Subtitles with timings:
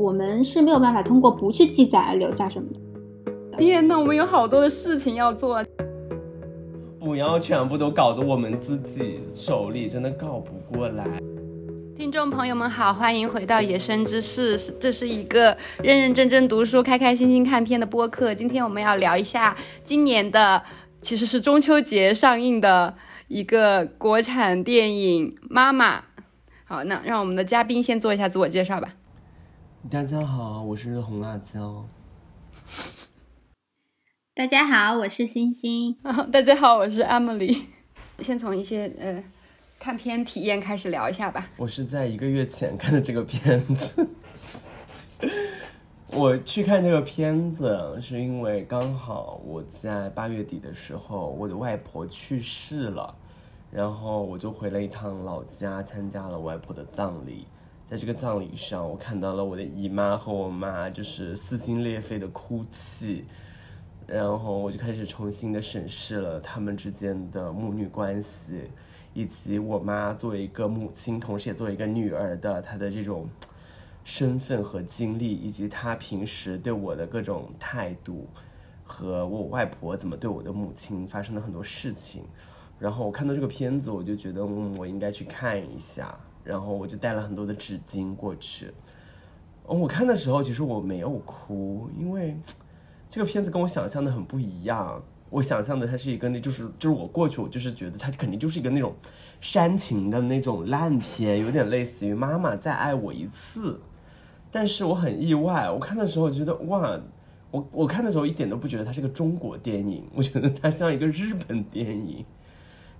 [0.00, 3.58] 我们是没有办法通过不去记载而留下什么的。
[3.58, 5.62] 天呐，我们有好多的事情要做，
[6.98, 11.04] 不要全部都搞得我们自己手里真的搞不过来。
[11.94, 18.34] 听众朋友们好，欢迎回到《野生之事》，这是一个认认真真读书、开开心心看片的播客。
[18.34, 19.54] 今天我们要聊一下
[19.84, 20.62] 今年的，
[21.02, 22.94] 其实是中秋节上映的
[23.28, 25.98] 一个国产电影《妈妈》。
[26.64, 28.94] 好，那让我们的嘉宾先做一下自我介绍吧。
[29.88, 31.86] 大家好，我是红辣椒。
[34.36, 35.96] 大家好，我是星星。
[36.30, 37.64] 大家好，我是 Emily。
[38.20, 39.24] 先从一些呃。
[39.78, 41.48] 看片体验开始聊一下吧。
[41.56, 44.06] 我是在一个月前看的这个片子。
[46.08, 53.16] 我去看这个片子是因为刚好我在八月底的时候，我的外婆去世了，
[53.70, 57.46] 然后我就回了一趟老家，参加了外婆的葬礼。
[57.90, 63.24] 在这个葬礼上，我看到了我的姨妈和我妈就是撕心裂肺的哭泣，
[64.06, 68.70] 然后我就开始重新的审视了他们之间的母女关系。
[69.12, 73.28] 以及我妈作为一个母亲，同时也作为一个女儿的她的这种
[74.04, 78.28] 身份和经历，以及她平时对我的各种态度，
[78.84, 82.22] 和我外婆怎么对我的母亲发生的很多事情。
[82.78, 86.16] 然后我看到这个片子，我就觉得，嗯，我应该去看一下。
[86.44, 88.72] 然后我就带了很多的纸巾过去。
[89.66, 92.36] 我看的时候，其实我没有哭，因为
[93.08, 95.02] 这个片子跟我想象的很不一样。
[95.30, 98.92] 我想象的它是一个，那就是就是我过去，我就是觉得它肯定就是一个那种
[99.40, 103.74] 煽情的那种烂片，有点类似于《妈妈再爱我一次》。
[104.50, 107.00] 但是我很意外，我看的时候觉得哇，
[107.52, 112.24] 我我看的时候一点都不觉得它是个中国电影，我觉得它像一个日本电影。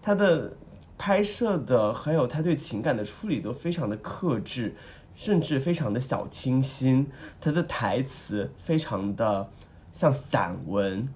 [0.00, 0.52] 它的
[1.00, 4.74] 拍摄的还有他对情感的处理都非常的克制，
[5.14, 7.10] 甚至非常的小清新。
[7.40, 9.48] 他的台词非常的
[9.90, 11.08] 像散文。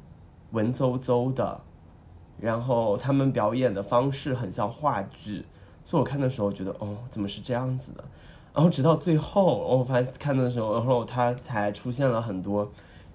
[0.53, 1.61] 文绉绉的，
[2.39, 5.45] 然后他们表演的方式很像话剧，
[5.85, 8.05] 所以我看的时候觉得，哦，怎么是这样子的？
[8.55, 12.71] 然后直到最后，我发现看的时候，然后他才出现了很多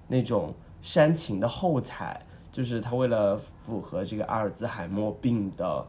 [0.09, 2.21] 那种煽情的后彩，
[2.51, 5.85] 就是他为了符合这个阿尔兹海默病的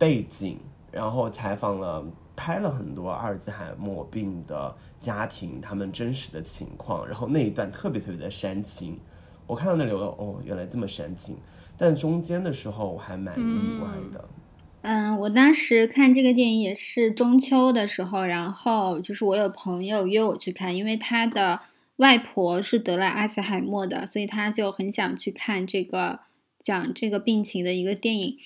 [0.00, 0.56] 背景，
[0.90, 2.02] 然后采访了、
[2.34, 8.98] 拍了很多阿尔兹海默病的家庭他们真实的情况，然后那一段特别特别的煽情。
[9.46, 11.36] 我看到那里，我哦，原来这么煽情，
[11.76, 14.24] 但中间的时候我还蛮意外的。
[14.80, 21.60] 嗯，我当时看这个电影也是中秋的时候，然后就是我有朋友约我去看，因为他的
[21.96, 26.20] 外婆是得了阿兹海默的，所以他就很想去看这个
[26.58, 28.38] 讲这个病情的一个电影。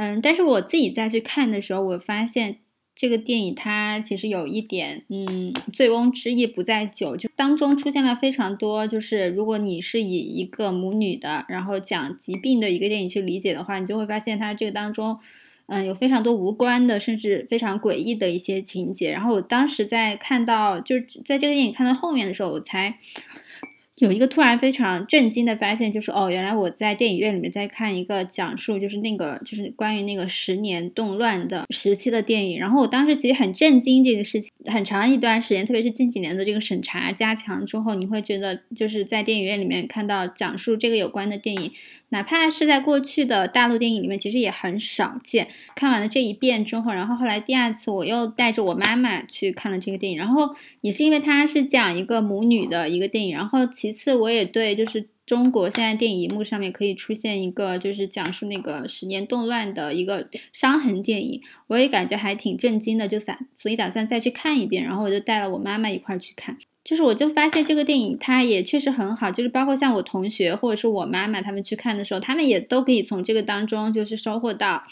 [0.00, 2.58] 嗯，但是我自己再去看的时候，我发现。
[3.00, 15.16] 这个电影它其实有一点，嗯，醉翁之意不在酒，就当中出现了非常多，就是如果你是以一个母女的，然后讲疾病的一个电影去理解的话，你就会发现它这个当中，
[15.66, 19.12] 嗯，有非常多无关的，甚至非常诡异的一些情节。
[19.12, 22.98] 然后我当时在看到，就是在这个电影看到后面的时候，我才。
[24.00, 32.58] 有一个突然非常震惊的发现，就是哦，原来我在电影院里面在看一个讲述，就是那个就是关于那个十年动乱的时期的电影。
[32.58, 41.72] 然后我当时其实很震惊这个事情，很长一段时间，特别是近几年的这个审查加强之后，你会觉得就是在电影院里面看到讲述这个有关的电影。
[42.10, 45.48] 哪怕是在过去的大陆电影里面，其实也很少见。
[45.74, 66.56] 看完了这一遍之后，然后后来第二次我又带着我妈妈去看了这个电影，然后也是因为它是讲一个母女的一个电影，然后其次我也对就是中国现在电影荧幕上面可以出现一个就是讲述那个十年动乱的一个伤痕电影，我也感觉还挺震惊的，就想所以打算再去看一遍，然后我就带了我妈妈一块去看。
[66.88, 74.82] 就是我就发现这个电影它也确实很好，就是包括像我同学或者是我妈妈他们去看的时候，他们也都可以从这个当中就是收获到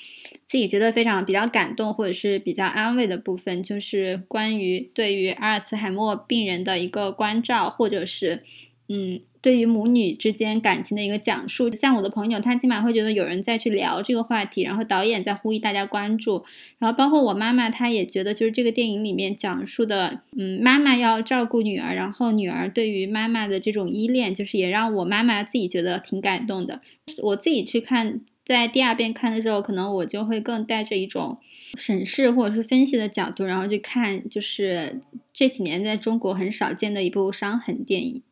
[0.46, 8.42] 自己觉得非常比较感动或者是比较安慰的部分，就是关于对于阿尔茨海默病人的一个关照，或者是
[8.88, 9.22] 嗯。
[9.46, 16.44] 对于母女之间感情的一个讲述，像我的朋友，他起码会觉得有人在去聊这个话题，然后导演在呼吁大家关注，
[16.80, 26.80] 然后包括我妈妈，她也觉得就是这个电影里面讲述的，嗯，妈妈要照顾女儿，然后女儿对于妈妈的这种依恋，就是也让我妈妈自己觉得挺感动的。
[27.22, 31.38] 我自己去看，在第二遍看的时候，可能我就会更带着一种
[31.76, 35.00] 审视或者是分析的角度，然后去看，就是
[35.32, 38.22] 这几年在中国很少见的一部伤痕电影。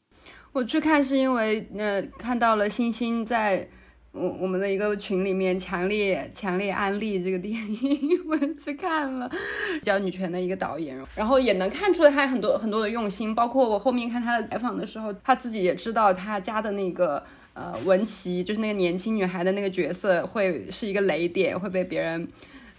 [0.55, 3.69] 我去看是因为，呃，看到了星星在
[4.12, 9.29] 我我们的一个群里面强烈强烈安利这个电影， 我去看了，
[9.83, 17.21] 叫女权的一个导演，然后也能看出来他很多很多的用心，包括我后面看他的采访的时候，他自己也知道他家的那个
[17.55, 22.29] 呃文琪，就是那个年轻女孩的那个角色会是一个雷点，会被别人。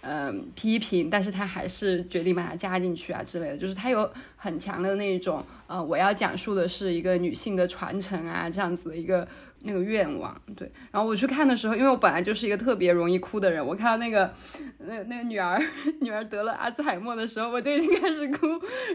[0.08, 9.26] 嗯，批评，但是他还是决定把它加进去啊之类的，就是他有很强的那种，呃，我要讲述的是一个女性的传承啊，这样子的一个
[9.62, 10.70] 那个愿望，对。
[10.92, 14.32] 然后我去看的时候，因为我本来就是一个特别容易哭的人，我看到那个
[14.78, 15.60] 那那个女儿
[16.00, 18.46] 女儿得了阿兹海默的时候，我就已经开始哭。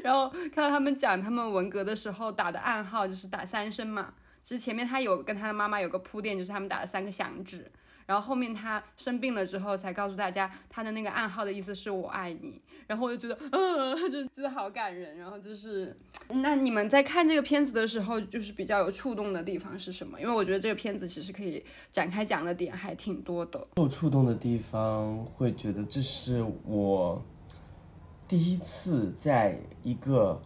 [0.04, 7.69] 然后看到他们讲他们文革的时候打的暗号就是打三声嘛，其实前面他有跟他的妈妈有个铺垫，就是他们打了三个响指。
[8.12, 12.62] 然后后面他生病了之后，才告诉大家他的那个暗号的意思是我爱你。
[12.86, 15.18] 然后我就觉得，嗯， 就真的好感人。
[15.18, 15.98] 然后就是，
[16.28, 20.19] 那你们在看这个片子的时候，就是比较有触动的地方是什么？
[20.19, 23.66] 因为我觉得这个片子其实可以展开讲的点还挺多的。
[23.78, 27.24] 有触动的地方，会觉得这是我
[28.28, 30.42] 第一次在一个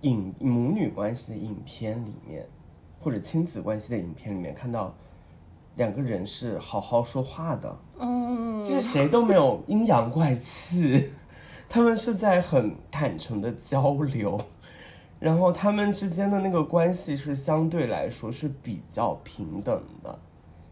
[0.00, 2.44] 影母女关系的影片里面，
[2.98, 4.92] 或者亲子关系的影片里面看到。
[5.76, 11.10] 两个人是好好说话的，嗯，就是谁都没有阴阳怪气，
[11.68, 14.40] 他们是在很坦诚的交流，
[15.18, 20.16] 然后他们之间的那个关系是相对来说是比较平等的，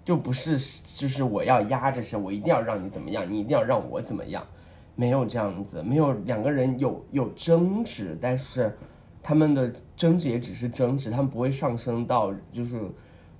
[0.04, 4.46] 就不是就是我要压着谁，我一定要让你怎么样，你一定要让我怎么样，
[4.94, 8.78] 没有这样子，没有两个人有有争执，但是
[9.20, 12.80] 他们的争执也只是争执，他们不会上升到就是。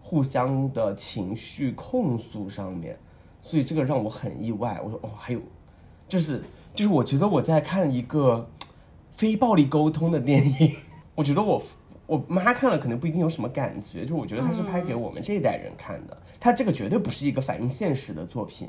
[0.03, 2.99] 互相的情绪控诉上面，
[3.41, 4.79] 所以这个让我很意外。
[4.85, 5.41] 我说哦，还有，
[6.09, 6.43] 就是
[6.75, 8.47] 就是，我觉得我在看一个
[9.13, 10.73] 非暴力沟通的电影。
[11.15, 11.63] 我觉得我
[12.07, 16.17] 我妈看了可能不一定有什么感觉，就我觉得它是拍给我们这一代人看的。
[16.41, 18.69] 它这个绝对不是一个反映现实的作品。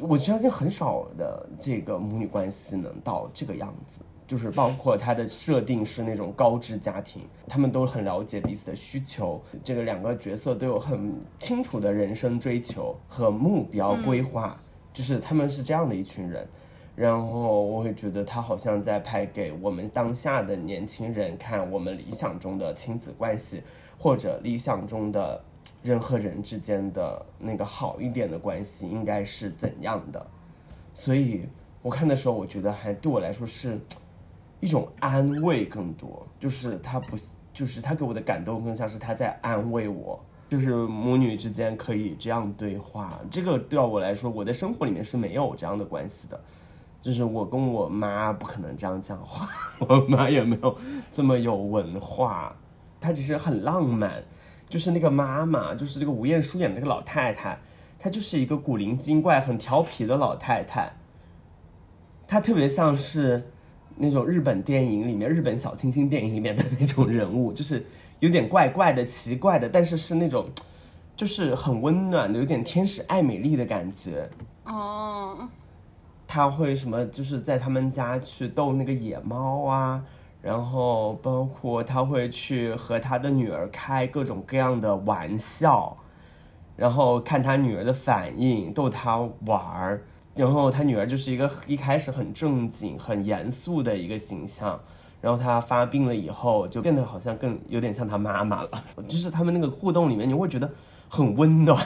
[0.00, 4.00] 我相信很少的这个母女关系能到这个样子。
[4.28, 14.54] 就是包括他的设定是那种高知家庭，他们都很了解彼此的需求，这个两个角色都有很清楚的人生追求和目标规划，
[14.92, 16.46] 就是他们是这样的一群人。
[16.94, 23.62] 然后我会觉得他好像在拍给我们当下的年轻人看，我们理想中的亲子关系，
[23.98, 25.42] 或者理想中的
[25.82, 30.26] 人和人之间的那个好一点的关系应该是怎样的。
[30.92, 31.48] 所以
[31.80, 33.80] 我看的时候，我觉得还对我来说是。
[34.60, 37.16] 一种安慰更多，就是他不，
[37.52, 43.20] 就是他给我的感动更像是他在安慰我，就是母女之间可以这样对话。
[43.30, 46.40] 这个对我来说，我的生活里面是没有这样的关系的，
[47.00, 50.76] 就是我跟我妈不可能这样讲话，我妈也没有
[51.12, 52.56] 这么有文化，
[53.00, 54.22] 她只是很浪漫。
[54.68, 57.58] 就是那个妈妈，就是那个吴彦姝演那个老太太，
[57.98, 60.92] 她就是一个古灵精怪、很调皮的老太太，
[62.26, 63.50] 她特别像是。
[64.00, 67.84] 那种日本电影里面，日本小清新电影里面的那种人物，就是
[68.20, 70.48] 有点怪怪的、奇怪的，但是是那种，
[71.16, 74.30] 就是很温暖的，有点天使爱美丽的感觉。
[74.64, 75.48] 哦，
[76.26, 77.04] 他会什么？
[77.06, 80.04] 就是在他们家去逗那个野猫啊，
[80.40, 85.96] 然后包括他会去和他的女儿开各种各样的玩笑，
[86.76, 90.02] 然后看他女儿的反应，逗他玩儿。
[90.38, 94.80] 然后他女儿就是一个一开始很正经、很严肃的一个形象，
[95.20, 98.70] 然后他发病了以后，就变得好像更有点像他妈妈了。
[99.08, 100.70] 就是他们那个互动里面，你会觉得
[101.08, 101.84] 很温暖。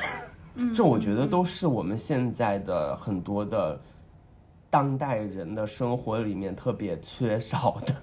[0.74, 3.80] 这我觉得都是我们现在的很多的
[4.68, 7.94] 当代人的生活里面特别缺少的。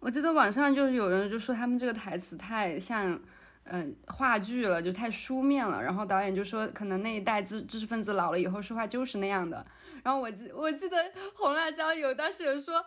[0.00, 3.20] 我记得网上就是有人就说他们这个台词太像。
[3.64, 9.64] 嗯，话剧了就太书面了，然后导演就说，可能那一代知知识分子老了以后说话就是那样的。
[10.02, 10.96] 然后我记我记得
[11.34, 12.84] 红辣椒有当时有说，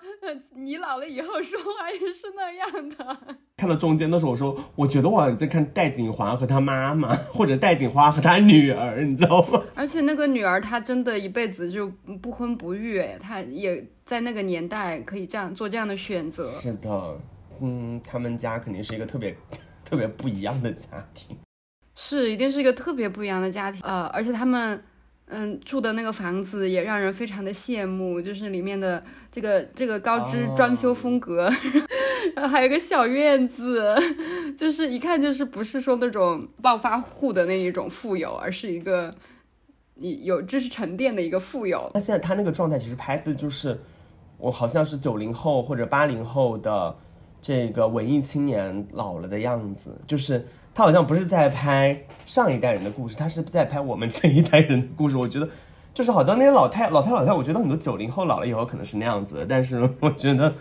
[0.54, 3.18] 你老了以后说话也是那样的。
[3.58, 9.64] 看到中间的时候，我说我觉得我好像在看戴锦华和他妈妈，或者戴锦华和他女儿，你知道吗？
[9.76, 11.88] 而且那个女儿她真的一辈子就
[12.22, 16.52] 不婚不育，哎，她也在那个年代可以这样做这样的选择。
[16.60, 17.20] 是的，
[17.62, 19.36] 嗯，他们家肯定是一个特别。
[19.88, 21.38] 特别不一样的家庭，
[21.94, 24.84] 是一定是一个特别不一样的家庭，呃，而且他们，
[25.28, 31.50] 嗯，住的那个房子也让人非常的羡慕，就是里面的这个这个高知装修风格，
[32.36, 33.96] 然后还有个小院子，
[34.56, 39.14] 就是一看就是不是说那种暴发户的那一种富有，而是一个
[39.96, 41.90] 有知识沉淀的一个富有。
[41.94, 43.80] 那现在他那个状态其实拍的就是，
[44.38, 46.96] 我好像是九零后或者八零后的。
[47.42, 50.44] 这个文艺青年老了的样子，就是
[50.76, 55.16] 他好像不是在拍上一代人的故事，他是在拍我们这一代人的故事。
[55.16, 55.48] 我觉得
[55.94, 60.54] 就是好多那些老太老太老太，我觉得很多九零后老了以后可能是那样子的，但是我觉得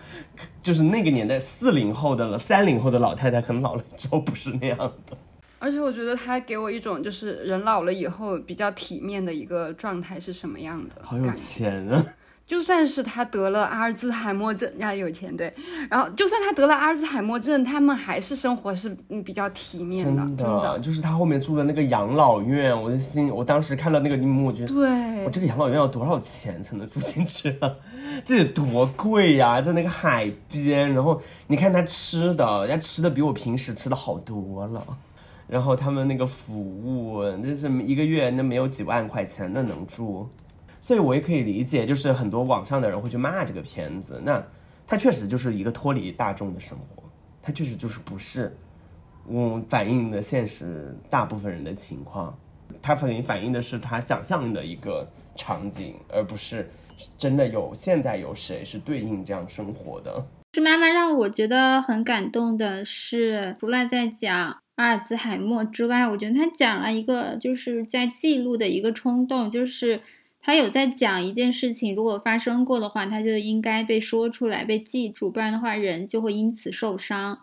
[0.63, 5.17] 就是那个年代四零后的了三零后的老太太，可能老了之后不是那样的。
[5.59, 10.95] 而且我觉得他给我一种就是人老了以后比较体面的一个状态是什么样的？
[11.01, 12.05] 好有钱啊！
[12.47, 15.51] 就算是他得了阿尔兹海默症，呀，有钱对，
[15.89, 20.79] 然后就算他得了阿尔兹海默症，他们还是生活是嗯比较体面的，真的。
[20.79, 27.75] 就是他后面住的那个养老院，我的心，我当时看到那个一幕，我觉得，对，我这个养老院要多少钱才能住进去啊？
[28.23, 34.85] 这得多贵呀，在那个海边，然后你看他吃的，人家吃的比我平时吃的好多了。
[35.47, 40.27] 然后他们那个服务，那是一个月那没有几万块钱，那能住？
[40.85, 44.21] 所以我也可以理解，就是很多网上的人会去骂这个片子。
[44.23, 44.45] 那
[44.85, 47.01] 它确实就是一个脱离大众的生活，
[47.41, 48.55] 它确实就是不是，
[49.27, 52.37] 嗯，反映的现实大部分人的情况，
[52.83, 56.69] 它反映反映的是他想象的一个场景，而不是
[57.17, 60.27] 真的有现在有谁是对应这样生活的。
[60.53, 64.57] 是妈妈让我觉得很感动的是，除了在讲。
[64.75, 70.01] 阿尔兹海默之外，我觉得他讲了一个就是在记录的一个冲动，就是
[70.45, 77.39] 他有在讲一件事情，如果发生过的话，他就应该被说出来、被记住，不然的话人就会因此受伤。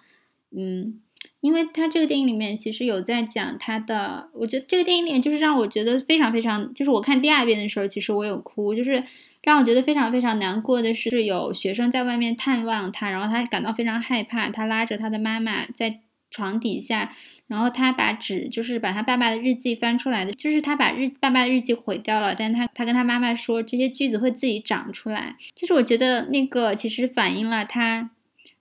[0.56, 1.00] 嗯，
[1.40, 9.02] 因为他这个电影里面其实有在讲他的，我觉得这个电影里面就是让我觉得非常非常，就是我看第二遍的时候，其实我有哭，就是
[9.42, 16.00] 让我觉得非常非常难过的是，有学生在外面探望他，然后他感到非常害怕，他拉着他的妈妈在。
[16.34, 17.14] 床底下，
[17.52, 28.10] 然后他把纸，就是把他爸爸的日记翻出来的，就是他把日爸爸的日记毁掉了，但他他跟他妈妈说这些句子会自己长出来，就是我觉得那个其实反映了他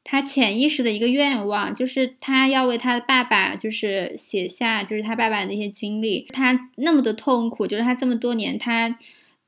[0.04, 8.98] 他潜意识的一个愿望，就是他要为他的爸爸就是写下就是他爸爸的那些经历，他那么的痛苦，就是他这么多年他。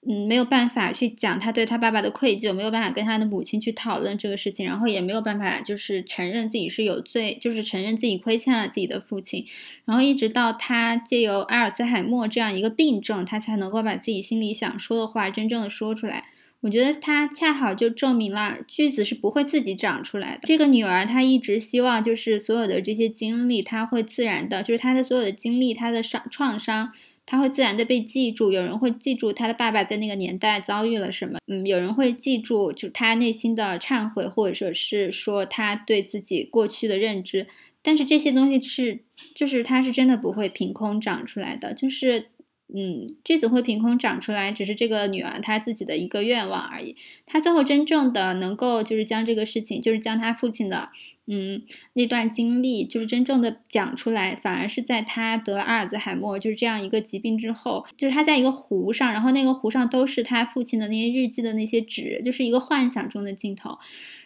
[0.05, 9.45] 嗯，没有办法去讲他对他爸爸的愧疚，没有办法跟他的母亲去讨论这个事情，然后也没有办法就是承认自己是有罪，就是承认自己亏欠了自己的父亲，
[9.85, 16.25] 然后一直到他借由阿尔兹海默这样一个病症，他才能够把自己心里想说的话真正的说出来。
[16.59, 20.41] 我觉得他恰好就证明了句子是不会自己长出来的。
[20.43, 26.91] 这个女儿她一直希望就是所有的这些经历，她会自然的，就是她的所有的经历，她的伤创伤。
[27.25, 37.47] 他会自然的被记住，有人会记住他的爸爸在那个年代遭遇了什么，嗯，有人会记住就他内心的忏悔，或者说是说他对自己过去的认知，
[37.81, 38.99] 但是这些东西是，
[39.35, 42.27] 就是他是真的不会凭空长出来的，就是。
[42.75, 46.95] 嗯，句子会凭空长出来，只是这个女儿她自己的一个愿望而已。
[47.23, 50.89] 她最后真正的能够就是将这个事情，就是将她父亲的
[51.25, 51.61] 嗯
[51.93, 63.77] 那段经历，就是真正的讲出来，反而是在他得了阿尔兹海默就是这样一个疾病之后，就是他在一个湖上，然后那个湖上都是他父亲的那些日记的那些纸，就是一个幻想中的镜头。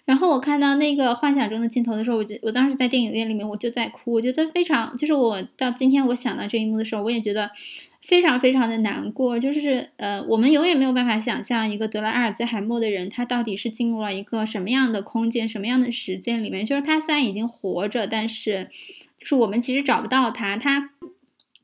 [0.06, 7.50] 然后我看到那个幻想中的镜头的时候，我就我当时在电影院里面我就在哭，我觉得非常，就是我到今天我想到这一幕的时候，我也觉得。
[8.08, 16.66] 非常非常的难过，就是呃，我们永远没有办法想象一个得了阿尔兹海默的人，他到底是进入了一个什么样的空间、什么样的时间里面。
[16.66, 18.70] 就是他虽然已经活着，但是
[19.18, 20.92] 就是我们其实找不到他，他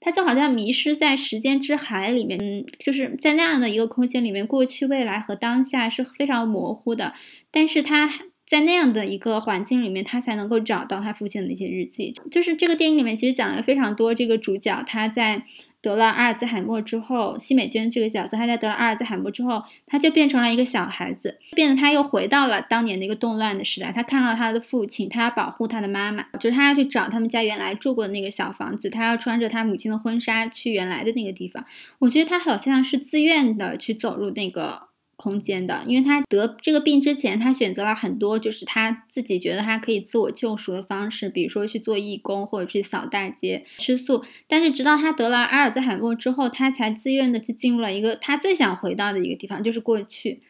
[0.01, 7.13] 他就好像迷失在时间之海里面，嗯，就是在那样的一个空间里面，过去、未来和当下是非常模糊的。
[7.51, 8.11] 但是他
[8.45, 12.11] 在那样的一个环境里面，他才能够找到他父亲的一些日记。
[12.29, 15.45] 就是这个电影里面其实讲了非常多，这个主角他在。
[15.83, 23.91] 得了阿尔兹海默之后，奚美娟这个角色，她在得了阿尔兹海默之后，她就变成了一个小孩子，变得她又回到了当年那个动乱的时代。
[23.91, 31.61] 她看到她的父亲，她要保护她的妈妈，就是她要去找他们家原来住过的那个小房子，她要穿着她母亲的婚纱去原来的那个地方。
[31.99, 34.92] 我觉得她好像是自愿的去走入那个。
[35.23, 44.21] 空间的，因为他得这个病之前，他选择了很多就是他自己觉得他可以自我救赎的方式，比如说去做义工或者去扫大街、吃素。
[44.49, 50.41] 但是直到他得了阿尔兹海默之后，他才自愿的去进入了一个他最想回到的一个地方，就是过去。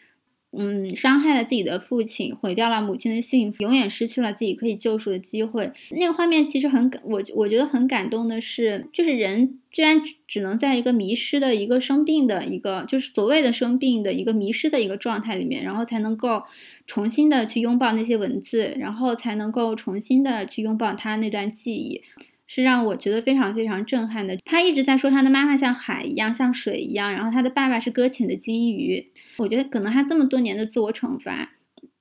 [0.55, 5.72] 嗯，伤害了自己的父亲，毁掉了母亲的幸福，永远失去了自己可以救赎的机会。
[5.89, 16.43] 那个画面其实很感我，我觉得很感动的是，就是人居然只能在一个迷失的一个生病的一个，就是所谓的生病的一个迷失的一个状态里面，然后才能够
[16.86, 22.01] 重新的去拥抱那些文字，然后才能够重新的去拥抱他那段记忆。
[22.45, 24.38] 是让我觉得非常非常震撼的。
[24.45, 29.07] 他一直在说他的妈妈像海一样，像水一样，然后他的爸爸是搁浅的金鱼。
[29.37, 31.53] 我觉得可能他这么多年的自我惩罚，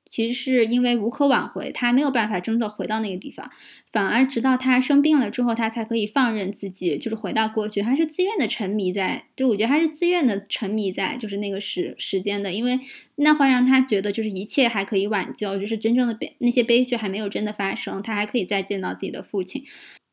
[0.05, 3.51] 其实是因为无可挽回，他没有办法真的回到那个地方，
[3.91, 7.81] 反而直到他生病了之后，他才可以放任自己，就是回到过去。
[7.81, 12.79] 他是自愿的沉迷在，就我觉得他是自愿的沉迷在就是那个时时间的，因为
[13.17, 19.65] 那会让他觉得就是一切还可以挽救，就是真正的悲那些悲剧还没有真的发生，他还可以再见到自己的父亲。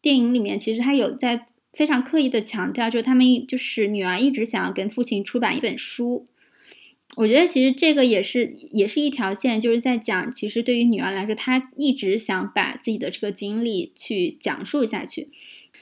[0.01, 6.23] 电影里面其实他有在非常刻意的强调，就是他们就是女儿一直想要跟父亲出版一本书。
[7.18, 15.28] 我觉得其实这个也是也是一条线，就是在讲，其实对于女儿来说，她一直想把自己的这个经历去讲述下去。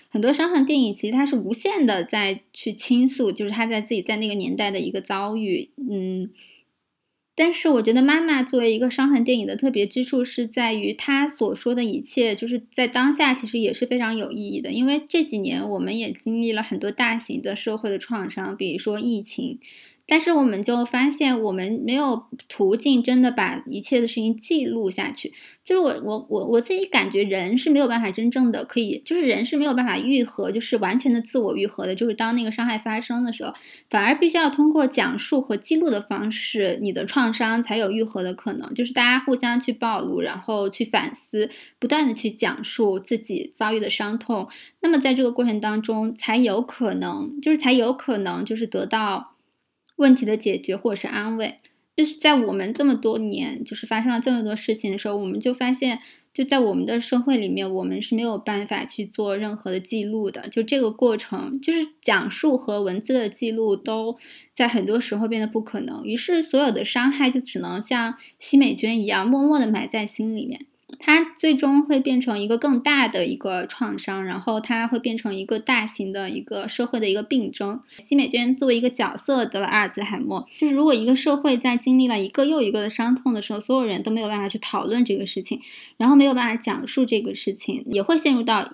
[0.10, 5.70] 很多伤痕电影其实它是无限的在去倾诉，就是她在自己在那个年代的一个遭遇。
[5.76, 6.28] 嗯，
[7.36, 19.60] 但是我觉得妈妈作为一个伤痕电影的特别之处是在于，她所说的一切就是在当下其实也是非常有意义的，因为这几年我们也经历了很多大型的社会的创伤，比如说疫情。
[20.08, 25.34] 但是我们就发现，我们没有途径真的把一切的事情记录下去。
[25.66, 31.94] 就是我我我我自己感觉，人是没有办法真正的可以，就是人是没有办法愈合，就是完全的自我愈合的。
[31.94, 33.54] 就是当那个伤害发生的时候，
[33.90, 38.74] 反而必须要通过讲述和记录的方式，你的创伤才有愈合的可能。
[38.74, 41.50] 就是大家互相去暴露，然后去反思，
[41.80, 44.48] 不断的去讲述自己遭遇的伤痛。
[44.80, 49.34] 那么在这个过程当中，才有可能，就是才有可能，就是得到。
[49.98, 51.58] 问题的解决或者是安慰，
[51.96, 56.00] 就是在我们这么多年，就是发生了这么多事情的时候，我们就发现，
[56.34, 60.48] 就在我们的社会里面，我们是没有办法去做任何的记录的。
[60.50, 64.16] 就这个过程，就是讲述和文字的记录，都
[64.54, 66.04] 在很多时候变得不可能。
[66.06, 70.62] 于是，所有的伤害就只能像奚美娟一样，默默的埋在心里面。
[71.00, 77.80] 它最终会变成一个更大的一个创伤，然后它会变成一个大型的一个社会的一个病症。
[77.98, 85.60] 奚美娟作为一个角色得了阿尔兹海默，就是如果一个社会在经历了一个又一个的伤痛的时候，所有人都没有办法去讨论这个事情，
[85.98, 88.70] 然后没有办法讲述这个事情，也会陷入到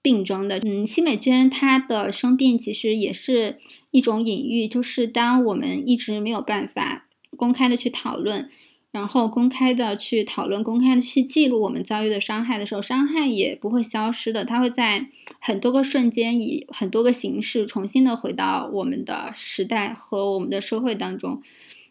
[0.00, 0.58] 病症的。
[0.58, 3.58] 嗯，奚美娟她的生病其实也是
[3.90, 8.50] 一种隐喻，就是当我们一直没有办法公开的去讨论。
[8.92, 15.06] 然后公开的去讨论，公开的去记录我们遭遇的伤害的时候，伤害也不会消失的，它会在
[15.40, 21.40] 很多个瞬间以很多个形式重新的回到我们的时代和我们的社会当中。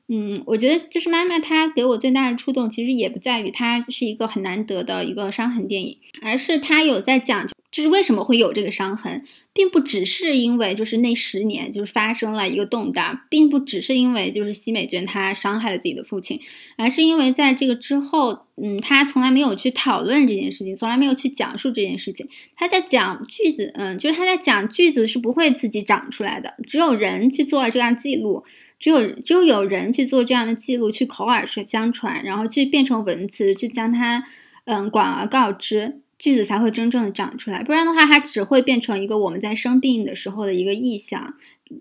[0.08, 7.48] 嗯，我觉得就是妈妈她给我最大的触动，其实也不在于它是一个很难得的一个伤痕电影，而是它有在讲。
[7.72, 16.38] 就是为什么会有这个伤痕，并不只是因为就是那十年就是发生了一个动荡，并不只是因为就是奚美娟她伤害了自己的父亲，
[16.76, 22.28] 而是因为在这个之后，嗯，她从来没有去讨论这件事情，从来没有去讲述这件事情。
[22.58, 28.44] 她在讲句子，嗯，就是她在讲句子是不会自己长出来的，只有人去做了这样记录，
[28.78, 34.26] 只有只有有人去做这样的记录，去口耳相传，然后去变成文字，去将它，
[34.66, 36.02] 嗯，广而告之。
[36.22, 41.34] 句子才会真正的长出来，不然的话，它只会变成一个我们在生病的时候的一个意象，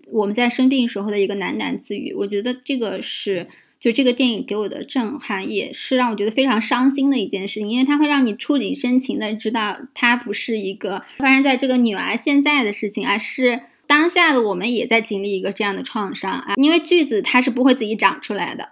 [0.07, 2.11] 我们在生病时候的一个喃喃自语。
[2.17, 3.45] 我觉得这个是，
[3.79, 16.55] 就这个电影给我的震撼，也是让我觉得非常伤心的一件事情，因为它会让你触景生情的知道，它不是一个发生在这个女儿现在的事情，而是当下的我们也在经历一个这样的创伤啊。
[16.55, 18.69] 因为句子它是不会自己长出来的。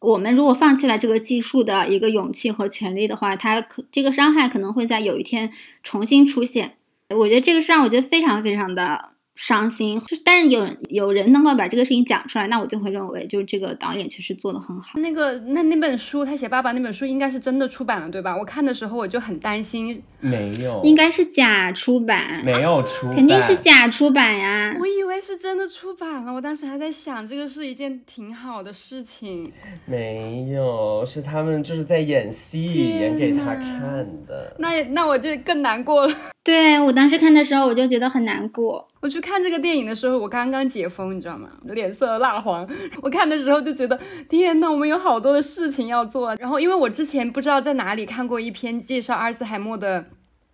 [0.00, 5.50] 我们如果放弃了这个技术的一个勇气和权利的话，它可这个伤害可能会在有一天
[5.82, 6.76] 重新出现。
[7.10, 9.17] 我觉得这个是让我觉得非常非常的。
[9.40, 14.98] 伤心，就是但是有有人能够把这个事情讲出来，那我就会认为，就是这个导演确实做的很好。
[14.98, 18.36] 那个那那本书，他写爸爸那本书应该是真的出版了，对吧？
[18.36, 24.76] 我看的时候我就很担心，没有，应该是假出版，没有出，肯定是假出版呀。
[24.80, 29.52] 我以为是真的出版了，我当时还在想，这个是一件挺好的事情。
[29.86, 34.56] 没有，是他们就是在演戏，演给他看的。
[34.58, 36.12] 那那我就更难过了。
[36.42, 38.88] 对我当时看的时候，我就觉得很难过。
[39.00, 41.50] 我去看看这个电影的时候，我刚刚解封，你知道吗？
[41.64, 42.66] 脸色蜡黄。
[43.02, 46.34] 我看的时候就觉得，天呐，我们有好多的事情要做。
[46.36, 50.06] 然后，因为我之前不知道在哪里看过一篇介绍阿尔茨海默的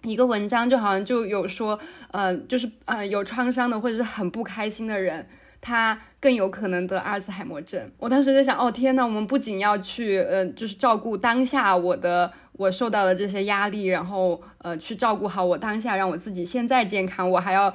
[0.03, 1.79] 一个文章，就好像就有说，
[2.11, 5.29] 呃，就是呃有创伤的或者是很不开心的人，
[5.61, 6.01] 他。
[6.25, 7.79] 更有可能得阿尔茨海默症。
[7.99, 17.71] 我当时在想，哦天呐，我们不仅要去，呃，就是照顾当下我的我受到的这些压力，然后呃，去照顾好我当下，让我自己现在健康，我还要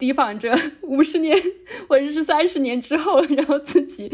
[0.00, 1.38] 提防着五十年
[1.88, 4.10] 或者是三十年之后，然后自己，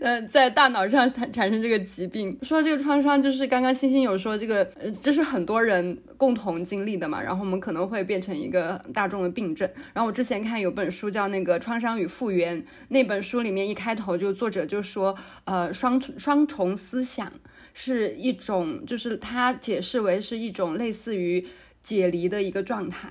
[0.00, 2.36] 呃，在大脑上产产生这个疾病。
[2.42, 9.70] 说到这个创伤，就是刚刚星星有说这个，呃，这是很多人共同经历的嘛，然后我们可能会变成一个大众的病症。
[9.92, 12.60] 然后我之前看有本书叫那个《创伤与复原》。
[12.88, 17.32] 那本书里面一开头就作者就说，呃，双双重思想
[17.74, 21.46] 是一种，就是他解释为是一种类似于
[21.82, 23.10] 解离的一个状态。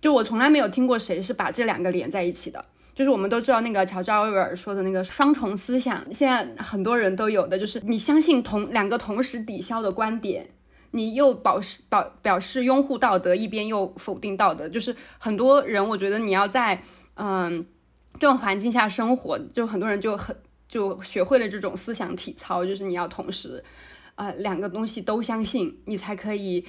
[0.00, 2.64] 就我从来没有听过谁是把这两个连在一起的。
[2.94, 10.48] 就是我们都知道那个乔治奥威尔说的那个双重思想，现在很多人都有的，就是你相信同两个同时抵消的观点，
[10.92, 14.68] 你又保示保表示拥护道德，一边又否定道德。
[14.68, 16.80] 就是很多人，我觉得你要在
[17.14, 17.66] 嗯
[18.20, 20.36] 这种环境下生活，就很多人就很
[20.68, 23.62] 就学会了这种思想体操，就是你要同时
[24.14, 26.64] 呃两个东西都相信，你才可以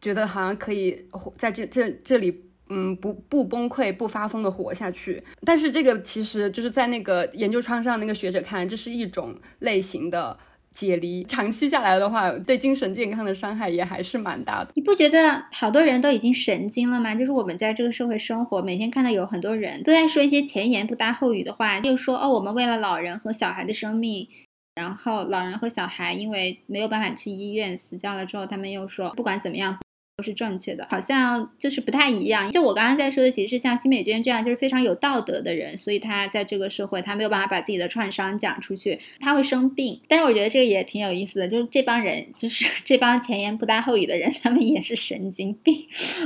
[0.00, 2.46] 觉得好像可以在这这这里。
[2.74, 5.22] 嗯，不不崩溃，不发疯的活下去。
[5.44, 10.38] 但是这个其实就是在那个研究创伤那个学者看来，这是一种类型的
[10.74, 11.24] 解离。
[11.24, 14.70] 长期下来的话，对精神健康的伤害也还是蛮大的。
[14.74, 17.14] 你不觉得好多人都已经神经了吗？
[17.14, 24.26] 就是我们在这个社会生活，每天看到有很多人都在说一些前言不搭后语的话，就说哦，我们为了老人和小孩的生命，
[24.74, 29.78] 然后老人和小孩因为没有办法去医院死掉了之后，他们又说不管怎么样。
[30.22, 32.48] 都是正确的，好像就是不太一样。
[32.52, 40.00] 就我刚刚在说的，其实是像辛美娟这样，就是非常有道德的人，所以她在这个社会，她没有办法把自己的创伤讲出去，她会生病。
[40.06, 45.76] 但是我觉得这个也挺有意思的，就是这帮人，就是 这帮前言不搭后语的人，他们也是神经病，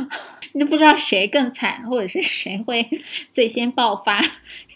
[0.53, 2.87] 你都不知道谁更惨，或者是谁会
[3.33, 4.23] 最先爆发，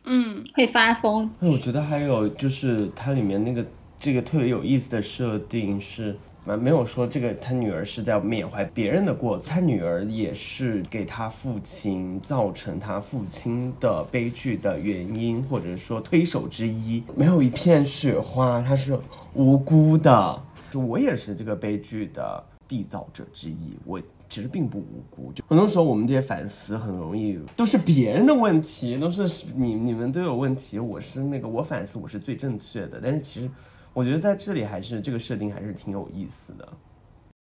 [0.04, 1.30] 嗯，会发疯。
[1.42, 3.66] 那我觉得还有就是它里面那个
[3.98, 6.16] 这个特别有意思的设定是。
[6.56, 17.02] 没有说这个，他女儿是在缅怀别人的过错，他女儿也是给他父亲造成他父亲的悲剧的原因，或者说推手之一。
[17.14, 18.98] 没有一片雪花，他是
[19.34, 20.42] 无辜的。
[20.70, 25.32] 就我也是这个悲剧的缔造者之一，我其实并不无辜。
[25.32, 33.50] 就很多时候我们这些反思很容易都是别人的问题，都是你你们都有问题，我是那个我反思我是最正确的，但是其实。
[33.92, 36.68] 我觉得在这里还是这个设定还是挺有意思的。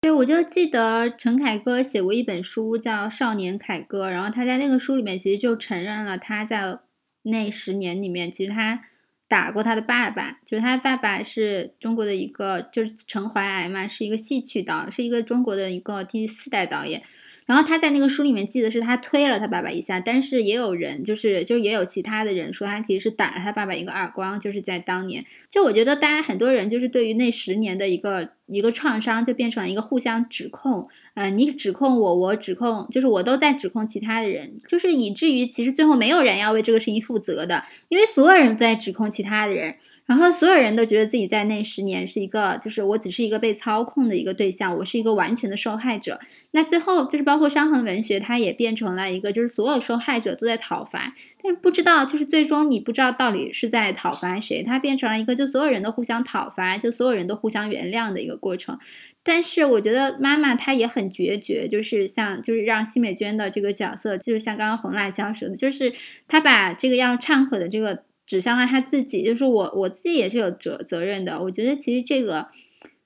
[0.02, 6.80] 对，我就记得陈凯歌写过一本书叫《少年凯歌》，然后他在那个书里面其实就承认了他在
[7.22, 8.82] 那十年里面，其实他
[9.30, 17.02] 打过他的爸爸，就是他爸爸是中国的一个就是陈怀癌嘛，是一个戏曲导，是一个中国的一个第四代导演。
[17.46, 25.26] 然后他在那个书里面记得是他推了他爸爸一下，但是也有人就是就也有其他的人说他其实是打了他爸爸一个耳光，就是在当年。
[25.50, 39.76] 就我觉得大家很多人就是对于那十年的一个一个创伤，就变成了一个互相指控，呃，你指控我，我指控，就是我都在指控其他的人，就是以至于其实最后没有人要为这个事情负责的，因为所有人都在指控其他的人。
[40.06, 46.20] 然后所有人都觉得自己在那十年是一个，就是我只是一个被操控的一个对象，我是一个完全的受害者。
[46.52, 58.78] 那最后就是包括伤痕文学，它也变成了一个，就是所有受害者都在讨伐，但是不知道就是最终你不知道到底是在讨伐谁，它变成了一个就所有人都互相讨伐，就所有人都互相原谅的一个过程。
[59.24, 65.94] 但是我觉得妈妈她也很决绝，就是像就是让奚美娟的这个角色，就是像刚刚红辣椒说的，就是
[66.28, 68.04] 她把这个要忏悔的这个。
[68.26, 71.42] 指向了他自己，就是我我自己也是有责责任的。
[71.44, 72.48] 我觉得其实这个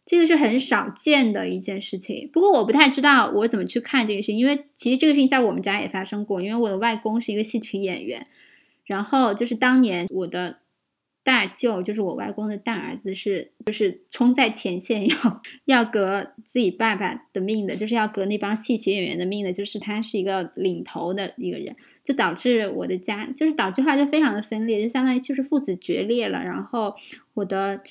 [0.05, 2.29] 这个是很少见的一件事情。
[2.31, 6.41] 不过我不太知道我怎么去看这个事情，因为其实这个事情在我们家也发生过。
[6.41, 8.25] 因为我的外公是一个戏曲演员，
[8.85, 10.59] 然后就是当年我的。
[11.27, 26.41] 大舅就是我外公的大儿子，是就是冲在前线要要革自己爸爸的命的，就是要革那帮戏曲演员的命的，就是他是一个领头的一个人，就导致我的家就是导致话就非常的分裂，就相当于就是父子决裂了。
[26.41, 26.95] 然后
[27.33, 27.83] 我的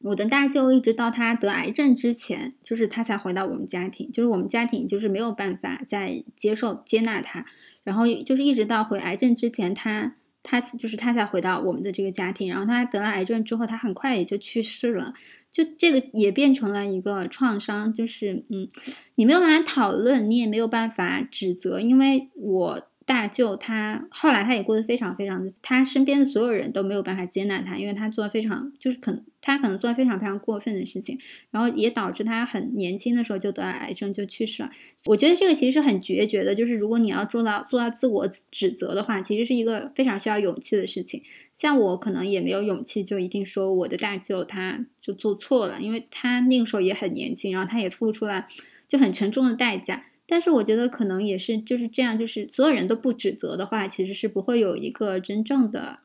[0.00, 7.44] 我的大舅一直到他得癌症之前，就是他才回到我们家庭，就是我们家庭就是没有办法再接受接纳他，
[7.84, 10.14] 然后就是一直到回癌症之前他。
[10.48, 15.12] 他就是他才回到我们的这个家庭，然后他得了癌症之后，他很快也就去世了，
[15.50, 18.68] 就这个也变成了一个创伤，就是嗯，
[19.16, 22.82] 你没有办法讨论，你也没有办法指责，因为我。
[23.06, 31.16] 大舅他后来他也过得非常非常的，他身边的所有人都没有办法接纳他，因为他做了非常就是可能他可能做了非常非常过分的事情，
[31.52, 34.70] 然后也导致他很年轻的时候就得了癌症就去世了。
[35.04, 41.22] 我觉得这个其实是很决绝的，就是如果你要做到做到自我指责的话，其实是一个非常需要勇气的事情。
[41.54, 48.48] 像我可能也没有勇气就一定说我的大舅他就做错了，因为他那个时候也很年轻，然后他也付出了
[48.88, 50.06] 就很沉重的代价。
[50.26, 55.96] 但是我觉得可能也是就是这样，就是所有人都不指责的话，其实是不会有一个真正的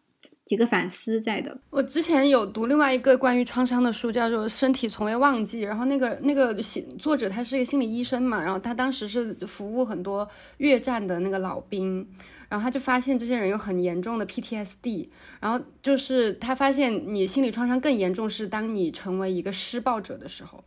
[0.45, 1.57] 几个反思在的。
[1.69, 12.07] 我之前有读另外一个关于创伤的书，叫做《身体从未忘记》，然后那个那个写作者他是一个心理医生嘛，然后他当时是服务很多越战的那个老兵。
[12.47, 15.07] 然后他就发现这些人有很严重的 PTSD，
[15.39, 20.61] 然后就是他发现你心理创伤更严重是当你成为一个施暴者的时候。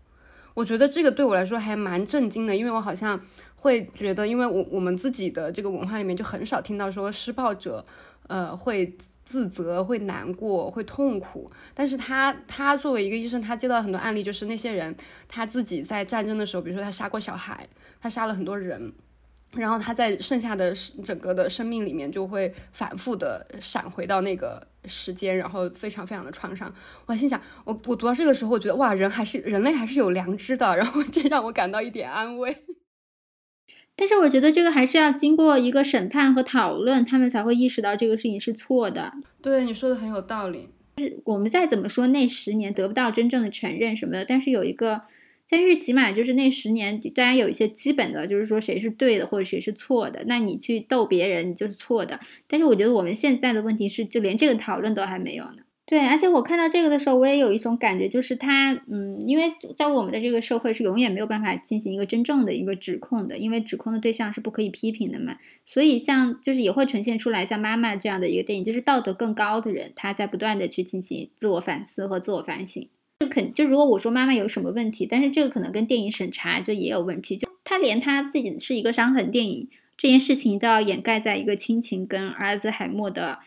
[0.55, 3.21] 我觉得这个对我来说还蛮震惊的，因为我好像
[3.57, 7.85] 会觉得，因为我我们自己的这个文化里面就很少听到说施暴者，
[8.29, 11.51] 呃，会自责、会难过、会痛苦。
[11.75, 14.95] 但是他他作为一个医生，他接到很多案例，就是那些人
[15.29, 17.69] 他自己在战争的时候，比如说他杀过小孩，
[18.01, 18.93] 他杀了很多人。
[19.57, 26.73] 然后他在剩下的整个的生命里面就会反复的闪回到那个时间，然后非常非常的创伤。
[27.07, 32.65] 我心想，我我读到这个时候，我觉得哇，人还是人类还是有良知的，然后这让我感到一点安慰。
[33.97, 39.13] 但是我觉得这个还是要经过一个审判和讨论，他们才会意识到这个事情是错的。
[39.41, 40.69] 对，你说的很有道理。
[40.97, 45.01] 就是我们再怎么说那十年得不到真正的承认什么的，但是有一个。
[45.49, 50.25] 但是起码就是那十年，大家有一些基本的，就是说谁是对的或者谁是错的。
[50.27, 52.19] 那你去斗别人，你就是错的。
[52.47, 55.57] 但是我觉得我们现在的问题是，就连这个讨论都还没有呢。
[55.87, 65.37] 对，而且我看到这个的时候，我也有一种感觉，就是他，嗯，因为在我们的这个社会是永远没有办法进行一个真正的一个指控的，因为指控的对象是不可以批评的嘛。
[65.67, 72.89] 所以像就是也会呈现出来像妈妈这样的一个电影，就是道德更高的人，他在不断的去进行自我反思和自我反省。
[73.25, 83.39] 就肯就如果我说妈妈有什么问题，但是这个可能跟电影审查就也有问题，就他连他自己是一个伤痕电影这件事情都要掩盖在一个亲情跟阿尔兹海默的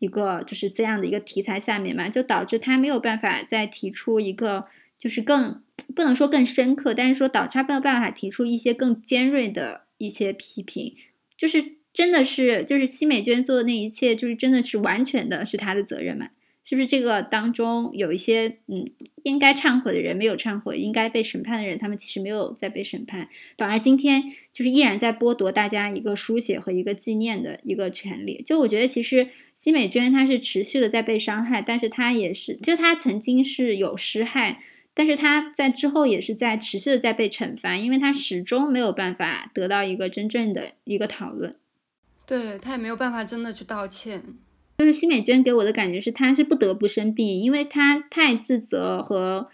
[0.00, 4.64] 一个就是这样的一个题材下面嘛，就导致他没有办法再提出一个
[4.98, 5.62] 就是更
[5.94, 10.94] 不能说更深刻，但是说导致他没有办法提出一些更尖锐的一些批评，
[11.36, 16.28] 就是真的是就是奚美娟做的那一切，就是真的是完全的是他的责任嘛。
[16.70, 18.88] 是不是这个当中有一些嗯
[19.24, 23.28] 应该忏悔的人没有忏悔，应该被审判的人他们其实没有在被审判，
[23.58, 28.40] 反而今天就是依然在剥夺大家一个书写和一个纪念的一个权利。
[28.46, 34.62] 就我觉得其实奚美娟她是持续的在被伤害，但是她也是就她曾经是有施害，
[34.94, 41.52] 但是她在之后也是在持续的在被惩罚，因为她始终没有办法得到一个真正的一个讨论，
[42.24, 44.22] 对她也没有办法真的去道歉。
[44.80, 49.46] 就是奚美娟给我的感觉是，她是不得不生病，因为她太自责和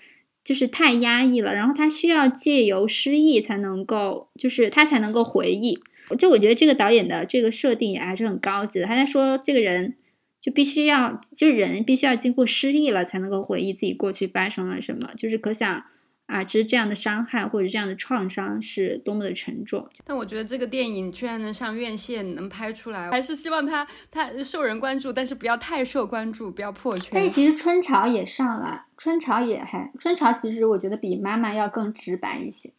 [0.44, 5.80] 就是太压抑了，然后她需要借由失忆才能够，就是她才能够回忆。
[6.16, 9.96] 就我觉得这个导演的这个设定也还是很高级的，他在说这个人
[10.40, 15.84] 就必须要，就是人必须要经过失忆了才能够回忆自己过去发生了什么，就是可想。
[16.26, 19.88] 啊，其实这样的伤害或者这样的创伤是多么的沉重。
[20.04, 27.10] 但我觉得这个电影居然能上院线，能拍出来，还是希望它它受人关注，但是不要太受关注，不要破圈。
[27.12, 32.72] 但是其实春潮也上了，春潮也还春潮，其实我觉得比妈妈要更直白一些。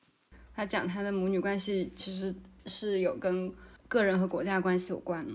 [0.53, 3.53] 他讲他的母女关系其实是有跟
[3.87, 5.33] 个人和国家关系有关的。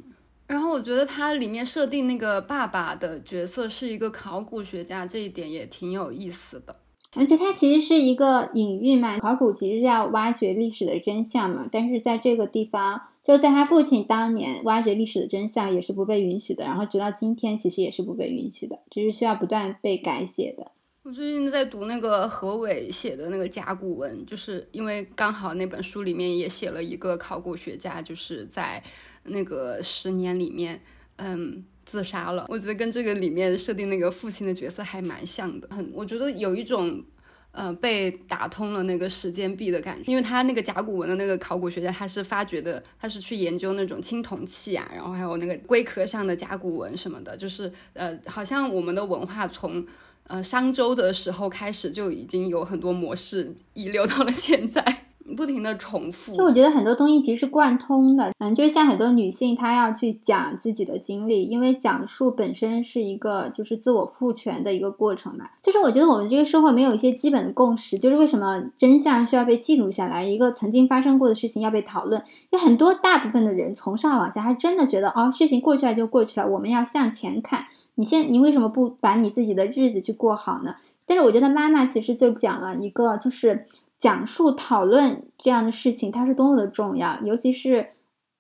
[0.48, 6.76] 然后我觉得它里面设定那个爸爸的角色是一个考古学家，这一点也挺有意思的。
[7.18, 11.68] 而且它其实是一个隐喻嘛，考古其实是要挖掘历史的真相嘛。
[11.70, 20.70] 但是在这个地方，就在他父亲当年挖掘历史的真相也是不被允许的，然后直到今天其实也是不被允许的，就是需要不断被改写的。
[21.02, 28.82] 我最近在读那个何伟写的那个甲骨文，就是因为刚好那本书里面也写了一个考古学家，就是在
[29.24, 30.80] 那个十年里面，
[31.16, 31.64] 嗯。
[31.92, 37.04] 自杀了，我觉得跟这个里面设定那个父亲的角色还蛮像的，很，我觉得有一种，
[37.50, 49.86] 呃，被打通了那个时间壁的感觉，因为他那个甲骨文的那个考古学家，他是发掘的，他是去研究那种青铜器啊，然后还有那个龟壳上的甲骨文什么的，就是，呃，好像我们的文化从，
[50.28, 55.01] 呃，商周的时候开始就已经有很多模式遗留到了现在。
[55.36, 65.46] 不停的重复，就我觉得很多东西其实是贯通的，嗯，就是像很多女性她要去讲自己的经历，因为讲述本身是一个就是自我赋权的一个过程嘛。
[65.62, 72.22] 就是我觉得我们这个社会没有一些基本的共识，就是为什么真相需要被记录下来，一个曾经发生过的事情要被讨论。
[72.50, 77.66] 有很多大部分的人从上往下，还真的觉得哦，事情过去了就过去了，我们要向前看。
[77.94, 80.74] 你现你为什么不把你自己的日子去过好呢？
[81.06, 83.66] 但是我觉得妈妈其实就讲了一个就是。
[84.02, 87.86] 讲述讨论这样的事情，它是多么的重要，尤其是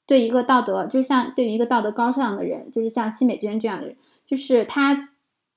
[0.08, 3.94] 对一个道德，就像对于一个道德高尚的人，就是像奚美娟这样的人，
[4.26, 5.10] 就是他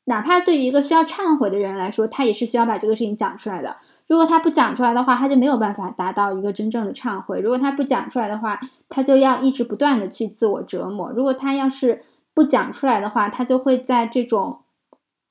[0.04, 3.76] 哪怕对于一个需要忏悔的人来说，他也是需要把这个事情讲出来的。
[4.06, 7.40] 如果他不讲出来的话，他就没有办法达到一个真正的忏悔。
[7.40, 11.10] 如果他不讲出来的话，他就要一直不断的去自我折磨。
[11.10, 12.04] 如果他要是
[12.36, 14.60] 不讲出来的话，他就会在这种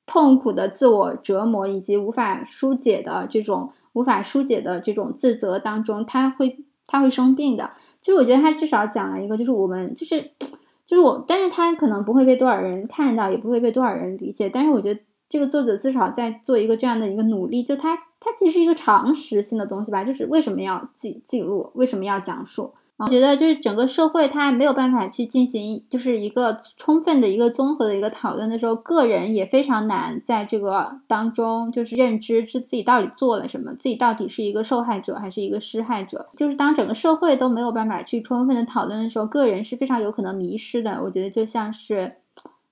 [0.04, 3.70] 痛苦的自我折磨以及无法疏解的这种。
[3.94, 7.70] 无法疏解的这种自责当中，他会他会生病的。
[8.02, 10.46] 就是我觉得他至少讲了一个，就是我们就是就
[10.86, 14.50] 就是我，但是他可能不会被多少人看到，也不会被多少人理解。
[14.50, 22.74] 但是我觉得这个作者至少在做一个这样的一个努力，就他他其实是一个常识性的东西吧，就是为什么要记记录，为什么要讲述。
[22.96, 36.28] 我觉得就是整个社会它没有办法去进行就是一个充分的一个综合的一个讨论的时候，个人也非常难在这个当中就是认知是自己到底做了什么，自己到底是一个受害者还是一个施害者。
[36.36, 41.02] 就是当整个社会都没有办法去充分的讨论的时候，个人是非常有可能迷失的。
[41.02, 42.14] 我觉得就像是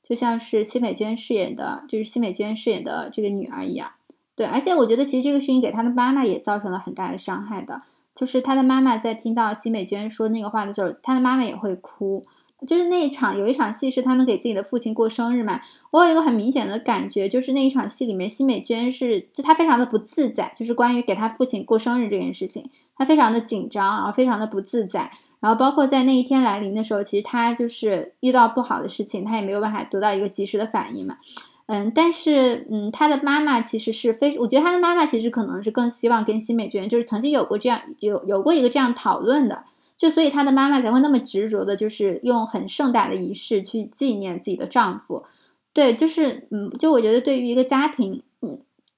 [0.04, 3.90] 就像是奚美娟饰演的，就是奚美娟饰演的这个女儿一样。
[4.36, 7.82] 对，而且我觉得其实这个事情给她的妈妈也造成了很大的伤害的。
[8.22, 12.24] 就是他的妈妈在听到奚美娟说那个话的时候，他的妈妈也会哭。
[12.64, 25.10] 就是那一场有一场戏是他们给自己的父亲过生日嘛，我有一个很明显的感觉，就是那一场戏里面奚美娟是就她非常的不自在，就是关于给她父亲过生日这件事情，她非常的紧张，然后非常的不自在。
[25.40, 31.16] 然后包括在那一天来临的时候，其实她就是遇到不好的事情，她也没有办法得到一个及时的反应嘛。
[31.66, 39.62] 嗯，但是，嗯，他的妈妈其实是非，我觉得他的妈妈其实可能是更希望跟新美娟就是曾经有过这样有有过一个这样讨论的，
[39.96, 45.24] 就所以他的妈妈才会那么执着的，就是用很盛大的仪式去纪念自己的丈夫。
[45.72, 48.22] 对，就是，嗯，就我觉得对于一个家庭，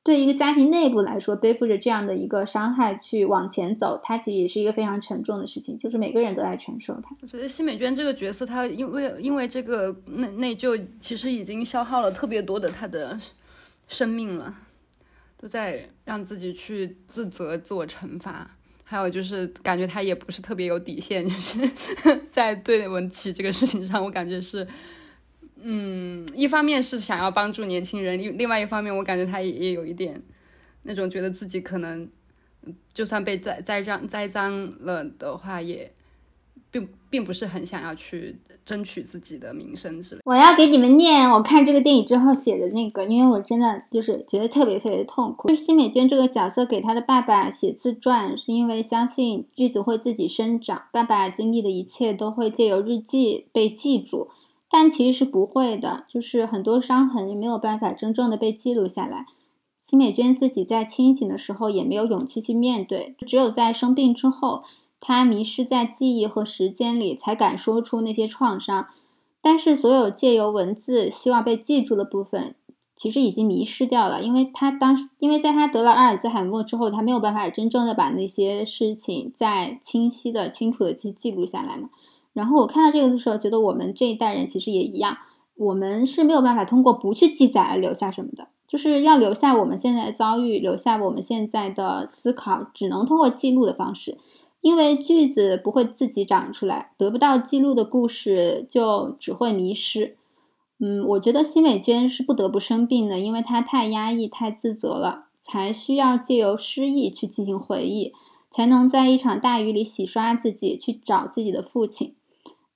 [0.05, 7.17] 对一个家庭内部来说，背负着这样的一个伤害去往前走，它其实也是一个非常沉重的事情，就是每个人都在承受它。
[7.23, 13.19] 我觉得奚美娟这个角色，她因为因为这个内内疚，其实已经消耗了特别多的她的
[13.89, 14.55] 生命了，
[15.39, 18.51] 都在让自己去自责、自我惩罚，
[18.85, 21.67] 还有就是感觉她也不是特别有底线，就是
[22.29, 24.69] 在对文琪这个事情上，我感觉是。
[25.63, 30.21] 嗯，一方面是想要帮助年轻人，另另外一方面，我感觉他也也有一点
[30.83, 32.09] 那种觉得自己可能
[32.93, 35.91] 就算被栽栽赃栽赃了的话，也
[36.71, 40.21] 并并不是很想要去争取自己的名声之类。
[40.25, 45.49] 我要给你们念我看这个电影之后写的那个，因为我真的就是觉得特别特别的痛苦。
[45.49, 54.29] 就是奚美娟这个角色给她的爸爸写自传，是因为相信句子会自己生长，爸爸经历的一切都会借由日记被记住。
[54.77, 59.27] 但其实是不会的，就是很多伤痕没有办法真正的被记录下来。
[59.81, 64.63] 辛美娟自己在清醒的时候也没有勇气去面对，只有在生病之后，
[64.99, 68.89] 她迷失在记忆和时间里，才敢说出那些创伤。
[69.41, 72.57] 但是，所有借由文字希望被记住的部分，
[72.97, 81.91] 其实已经迷失掉了，因为她当时，因为在她得了阿尔兹海默之后，她没有办法真正的把那些事情再清晰的、清楚的去记录下来嘛。
[82.35, 85.17] 然后我看到这个的时候，觉得我们这一代人其实也一样，
[85.57, 94.19] 我们是没有办法通过不去记载而留下什么的，就是要留下我们现在的遭遇，留下我们现在的思考，只能通过记录的方式，
[94.61, 100.17] 因为句子不会自己长出来，得不到记录的故事就只会迷失。
[100.81, 108.11] 嗯，我觉得奚美娟是不得不生病的，因为她太压抑、太自责了，才需要借由失忆去进行回忆，
[108.51, 112.15] 才能在一场大雨里洗刷自己，去找自己的父亲。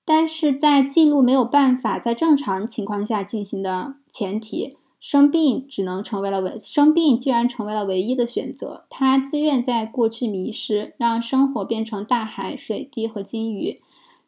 [0.09, 8.87] 但是在记录没有办法在正常情况下进行的前提，生病只能成为了唯生病居然成为了唯一的选择。
[8.89, 13.83] 他自愿在过去迷失，让生活变成大海、水滴和金鱼。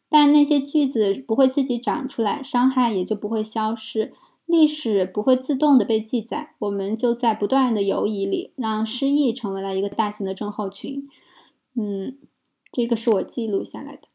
[0.07, 4.13] 但那些句子不会自己长出来，伤害也就不会消失，
[4.45, 6.51] 历史不会自动的被记载。
[6.59, 11.07] 我们就在不断的游移里，让失忆成为了一个大型的症候群。
[11.75, 12.19] 嗯，
[12.71, 14.10] 这个是我记录下来的。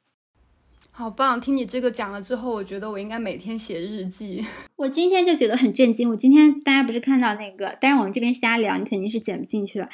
[0.99, 1.39] 好棒！
[1.39, 4.43] 听你这个讲了之后，我觉得我应该每天写日记。
[4.77, 6.09] 我今天就觉得很震惊。
[6.09, 9.91] 我今天大家不是看到那个，但是我们这边瞎聊，你肯定是剪不进去了。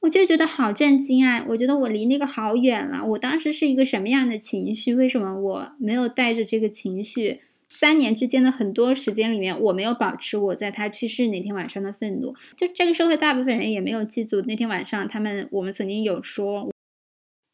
[0.00, 1.44] 我就觉得好震惊啊！
[1.50, 3.06] 我觉得我离那个好远了。
[3.10, 4.92] 我当时是一个什么样的情绪？
[4.92, 7.40] 为什么我没有带着这个情绪？
[7.68, 12.34] 三年之间的很多时间里面，我没有保持我在他去世那天晚上的愤怒。
[12.56, 16.68] 就这个社会大部分人也没有记住那天晚上他们我们曾经有说。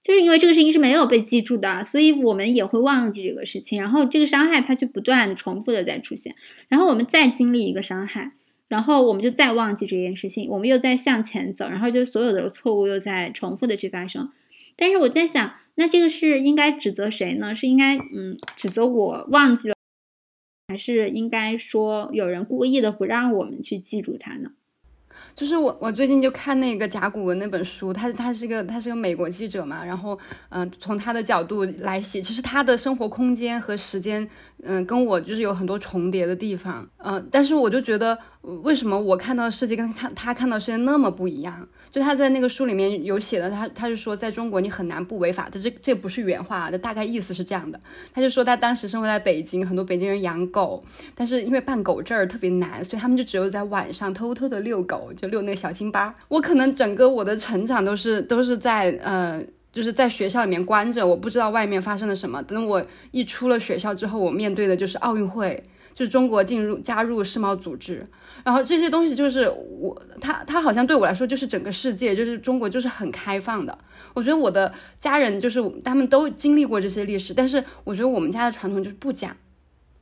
[0.03, 6.35] 就是因为这个事情是没有被记住的，所以我们也会忘记这个事情，然后这个伤害它就不断重复的在出现，
[6.69, 8.33] 然后我们再经历一个伤害，
[8.67, 14.33] 然后我们就再忘记这件事情，我们又在向前走，然后就所有的错误又在重复的去发生。
[14.75, 17.55] 但是我在想，那这个是应该指责谁呢？
[17.55, 19.77] 是应该嗯指责我忘记了，
[20.67, 24.51] 还是应该说有人故意的不让我们去记住它呢？
[25.35, 30.19] 就是我，我最近就看那个甲骨文那本书，他他是个他是个美国记者嘛，然后
[30.51, 34.29] 嗯，从他的角度来写，其实他的生活空间和时间，
[34.63, 41.67] 嗯，跟我就是有很多重叠的地方，嗯，但是我就觉得，为什么我看到的世界跟看他看到世界那么不一样？
[41.93, 47.79] 就他在那个书里面有写的，他他就说在中国你很难不违法，的，这这不是原话，的大概意思是这样的。
[48.13, 50.83] 他就说他当时生活在北京，很多北京人养狗，
[51.15, 56.13] 但是因为办狗证儿特别难，所以他们就只有在晚上偷偷的遛狗，就遛那个小金巴。
[56.29, 59.41] 我可能整个我的成长都是都是在呃
[59.71, 62.43] 就是在学校里面关着，我不知道外面发生了什么。
[62.43, 65.63] 等我一出了学校之后，我面对的就是奥运会，
[65.95, 68.05] 就是中国进入加入世贸组织。
[68.45, 73.77] 然后这些东西就是我他他好像对我来说就是整个世界，就是中国就是很开放的。
[74.15, 79.37] 我觉得我的家人就是他们都经历过这些历史，但是我觉得我们家的传统就是不讲，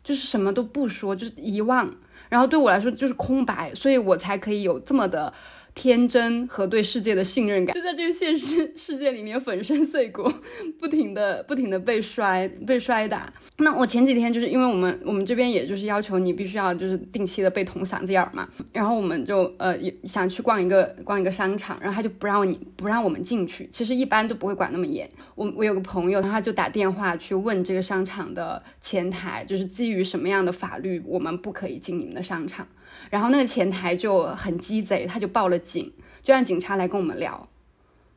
[0.03, 1.95] 就是什么都不说，就是遗忘。
[2.29, 5.33] 然后对我来说就是空白，所以我才可以有这么的。
[5.75, 10.31] 天真和对世界的信任感，就在这个现实 世界里面粉身碎骨，
[10.79, 13.33] 不停的不停的被摔被摔打。
[13.59, 23.69] 那我前几天就是因为我们我们这边也就是要求你必须要就是定期的被捅嗓子眼儿嘛，然后我们就呃想去逛一个逛一个商场，然后他就不让你不让我们进去。
[23.71, 25.09] 其实一般都不会管那么严。
[25.35, 32.67] 我我有个朋友，他就打电话去问这个商场的前台，就是基于什么样的法律我们不可以进你们的商场。
[33.11, 37.49] 然后那个前台就很鸡贼，他就报了警，就让警察来跟我们聊，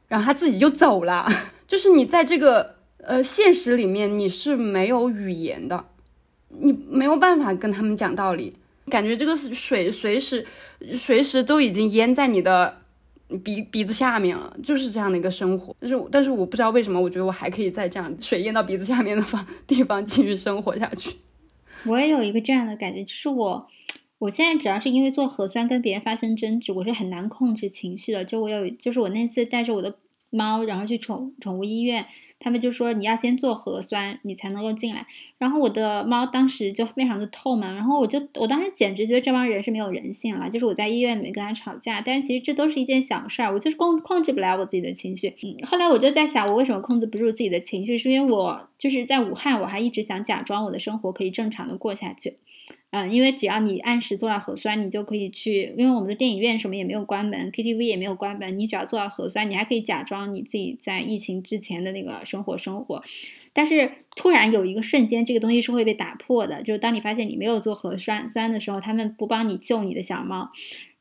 [0.08, 1.28] 然后他自己就走了。
[1.68, 5.86] 就是你在这个呃现实里面，你是没有语言的，
[6.50, 8.56] 你没有办法跟他们讲道理，
[8.90, 10.46] 感觉这个水随时
[10.96, 12.82] 随时都已经淹在你的
[13.44, 15.76] 鼻鼻子下面了，就是这样的一个生活。
[15.80, 21.16] 但是但是我不知道为什么，我觉得我还可以在这样水淹到鼻子下面的方地方继续生活下去。
[21.86, 23.68] 我也有一个这样的感觉，就是我。
[24.24, 28.24] 我现在主要是因为做核酸跟别人发生争执，我是很难控制情绪的。
[28.24, 29.98] 就我有，就是我那次带着我的
[30.30, 32.06] 猫，然后去宠宠物医院，
[32.40, 35.06] 他们就说你要先做核酸，你才能够进来。
[35.38, 40.50] 然后我的猫当时就非常的痛嘛，然后我就我当时简直觉得这帮人是没有人性了。
[40.50, 45.36] 就是我在医院里面跟他吵架，但是其实这都是一件小事儿，我就是控控制不了我自己的情绪。
[45.44, 47.98] 嗯，后来我就在想，我为什么控制不住自己的情绪？
[47.98, 52.38] 是因为我就是在武汉，我还一直想假装我的生活可以正常的过下去。
[52.96, 55.74] 嗯，因为只要你按时做了核酸，你就可以去。
[55.76, 63.02] 因为我们的电影院什么也没有关门，KTV 也没有关门，你只要做了核酸，你还可以假装你自己在疫情之前的那个生活生活。
[63.52, 70.52] 但是突然有一个瞬间，这个东西是会被打破的，就是当你发现你没有做核酸酸的时候，他们不帮你救你的小猫。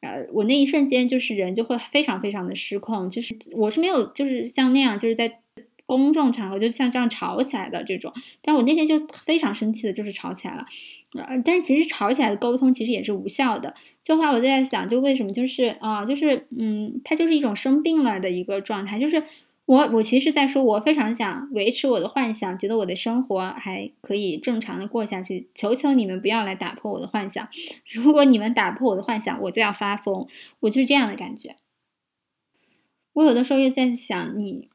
[0.00, 5.40] 呃，我那一瞬间就是人就会非常非常的失控，就是我是没有就是像那样就是在。
[5.84, 10.64] 公众场合就像这样吵起来的这种，但我那天就非常生气的，就是吵起来了。
[11.14, 13.74] 呃，但其实吵起来的沟通其实也是无效的。
[14.02, 18.98] 就后来我就在想，就为什么就是啊，就是嗯，它就是一种生病了的一个状态。
[18.98, 19.22] 就是
[19.66, 25.48] 我我其实在说，我非常想维持我的幻想，觉得我的生活还可以正常的过下去。
[25.54, 27.46] 求求你们不要来打破我的幻想。
[27.92, 30.26] 如果你们打破我的幻想，我就要发疯。
[30.60, 31.56] 我就是这样的感觉。
[33.12, 34.68] 我有的时候又在想你。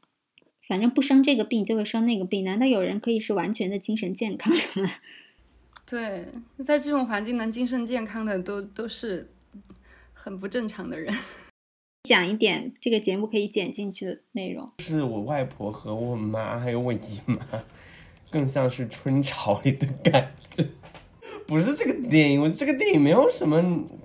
[0.68, 4.96] 反正不生这个病就会生那个病，难道有人可以是完全的精神健康的吗？
[5.90, 6.26] 对，
[6.66, 9.32] 在这种环境能精神健康的都都是
[10.14, 11.14] 很不正常的人。
[12.04, 17.38] 讲一点这个节目可以剪进去的内容，是我外婆和我妈还有我姨妈，
[18.30, 20.66] 更像是春潮里的感觉。
[21.46, 23.62] 不是这个电影，我这个电影没有什么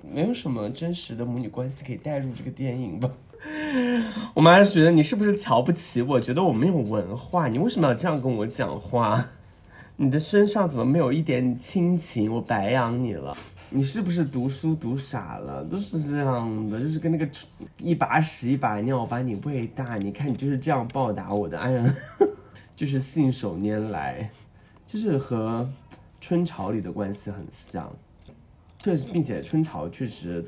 [0.09, 3.11] 没有什么真实的母女关系可以带入这个电影吧。
[4.35, 6.21] 我妈觉得你是不是瞧不起我？
[6.21, 9.31] 觉得我没有文化，你为什么要这样跟我讲话？
[10.03, 12.35] 你的身上怎么没有一点亲情？
[12.35, 13.37] 我白养你了，
[13.71, 15.63] 你是不是读书读傻了？
[15.67, 17.29] 都是这样的，就是跟那个
[17.79, 21.57] 一把屎一把尿把你喂大，你看你就是这样报答我的。
[21.57, 21.95] 哎呀，
[22.75, 24.29] 就是信手拈来，
[24.89, 25.71] 就是和
[26.21, 27.89] 春潮里的关系很像。
[28.83, 30.45] 对，并且春潮确实。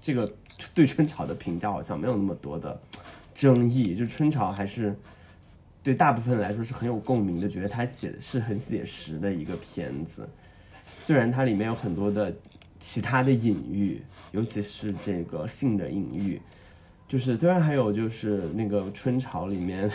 [0.00, 0.32] 这个
[0.72, 2.80] 对春潮的评价好像没有那么多的
[3.34, 4.96] 争议，就春潮还是
[5.82, 10.28] 对大部分来说是很有共鸣的，觉得他写的是很写实的一个片子。
[10.98, 12.32] 虽然它里面有很多的
[12.78, 14.02] 其他的隐喻，
[14.32, 16.40] 尤其是这个性的隐喻，
[17.08, 19.90] 就是虽然还有就是那个春潮里面，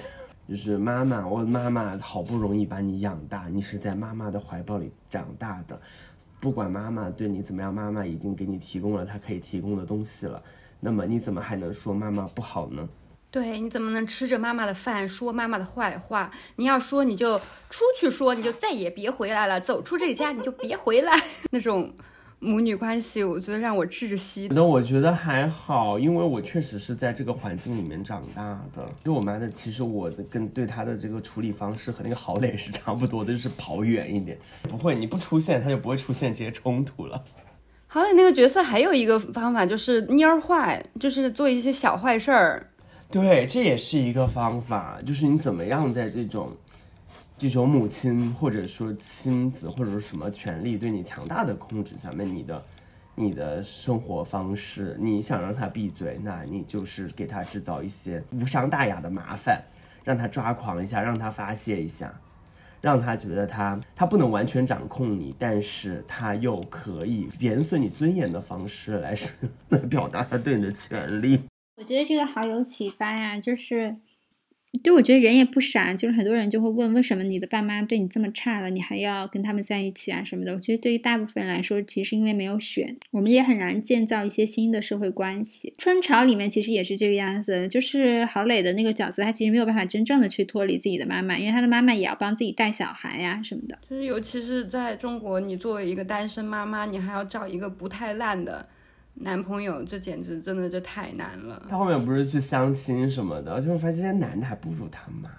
[0.50, 5.80] 就是妈妈，我妈妈好不容易把你养大，你是在妈妈的怀抱里长大的。
[6.40, 10.42] 不管妈妈对你怎么样，妈妈已经给你提供了她可以提供的东西了，
[10.80, 12.90] 那么你怎么还能说妈妈不好呢？
[13.36, 16.32] 对，你怎么能吃着妈妈的饭说妈妈的坏话？
[16.56, 17.38] 你要说你就
[17.70, 21.12] 出去说，你就再也别回来了，走出这家你就别回来，
[21.52, 21.94] 那种。
[22.40, 24.48] 母女关系，我觉得让我窒息。
[24.52, 28.88] 那我觉得还好，因为我确实是在这个环境里面长大的。
[29.04, 37.24] 对我妈的，其实我的跟对她的这个处理方式和那个郝磊是差不多的，就是跑远一点，不会，你不出现，她就不会出现这些冲突了。
[37.88, 42.70] 郝磊那个角色还有一个方法就是蔫坏，就是做一些小坏事儿。
[43.12, 46.52] 对，这也是一个方法，就是你怎么样在这种
[47.38, 52.66] 这种母亲或者说亲子或者说什么权利对你强大的控制下面，你的
[53.16, 59.64] 你的生活方式，你想让他闭嘴，那你就是给他制造一些无伤大雅的麻烦，
[60.04, 62.14] 让他抓狂一下，让他发泄一下。
[62.82, 69.16] 让他觉得他他不能完全掌控你，但是他又可以贬损你尊严的方式来
[69.70, 71.42] 来表达他对你的权利。
[71.78, 73.94] 我觉得这个好有启发呀，就是。
[74.84, 80.54] 就我觉得人也不傻，就是很多人就会问，为什么你的爸妈对你这么差了，你还要跟他们在一起啊什么的？
[80.54, 85.74] 我觉得对于大部分人来说，其实因为没有选，我们也很难建造一些新的社会关系。
[85.78, 93.80] 春潮里面其实也是这个样子，就是郝蕾的那个角色，他其实没有办法真正的去脱离自己的妈妈，因为他的妈妈也要帮自己带小孩呀什么的。
[93.90, 98.68] 就是尤其是在中国，你作为一个单身妈妈，你还要找一个不太烂的。
[99.16, 101.66] 男朋友，这简直真的就太难了。
[101.70, 105.30] 他后面不是去相亲什么的，就会发现这些男的还不如他妈。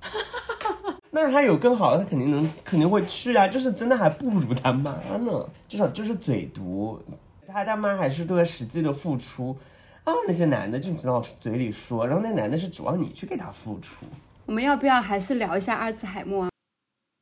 [1.10, 3.46] 那他有更好的，他肯定能，肯定会去啊。
[3.48, 7.00] 就是真的还不如他妈呢，至少就是嘴毒。
[7.46, 9.56] 他他妈还是对实际的付出
[10.04, 10.12] 啊。
[10.26, 14.06] 那些男的就知道嘴里说，然后那男的是指望你去给他付出。
[14.46, 16.48] 我们要不要还是聊一下阿尔兹海默？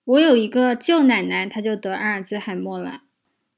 [0.05, 3.03] 我有一个舅奶奶，她就得阿尔兹海默了。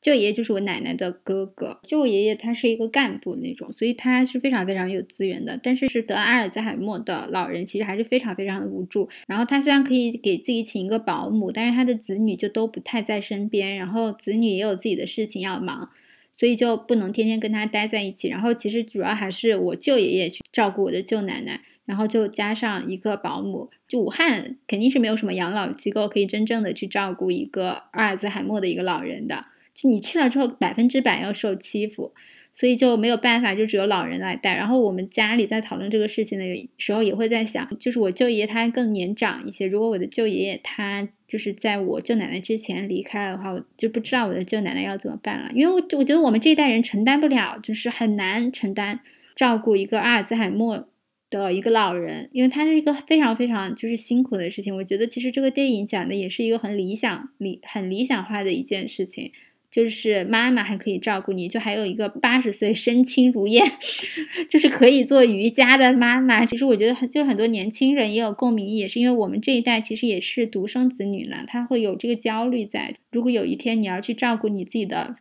[0.01, 5.59] 舅爷爷就是我奶奶的哥哥，舅爷爷他是一个干部那种，所以他是非常非常有资源的。
[5.61, 9.09] 但是是得阿尔兹海默的老人，其实还是非常非常的无助。
[9.27, 15.91] 然后他虽然可以给自己请一个保姆，但是他的子女就都不太在身边，然后子女也有自己的事情要忙，
[16.37, 18.29] 所以就不能天天跟他待在一起。
[18.29, 23.69] 然后其实主要还是我舅爷爷去照顾我的舅奶奶，然后就加上一个保姆。
[23.89, 29.43] 就武汉肯定是没有什么养老机构可以真正的去照顾一个阿尔兹海默的一个老人的。
[29.85, 32.13] 你去了之后，百分之百要受欺负，
[32.53, 34.57] 所以就没有办法，就只有老人来带。
[34.57, 45.51] 然后我们家里在讨论这个事情的时候，也会在想，就是我舅爷他更年长一些，如果我的舅爷爷他就是在我舅奶奶之前离开了的话，我就不知道我的舅奶奶要怎么办了。
[45.55, 49.01] 因为我我觉得我们这一代人承担不了，就是很难承担
[49.37, 50.89] 照顾一个阿尔兹海默
[51.31, 54.75] 的一个老人，因为他是一个非常非常就是辛苦的事情。
[54.75, 59.31] 我觉得其实这个电影讲的也是一个很理想理很理想化的一件事情。
[59.71, 63.63] 就是妈妈还可以照顾你，就还有一个八十岁身轻如燕，
[64.49, 66.47] 就是可以做瑜伽的妈妈。
[66.47, 72.97] 其实我觉得，就是很多年轻人也有共鸣，也是因为我们这一代其实也是独生子女呢，他会有这个焦虑在。
[73.13, 75.17] 如果有一天你要去照顾你自己的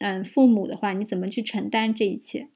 [0.00, 2.48] 嗯父母的话，你怎么去承担这一切？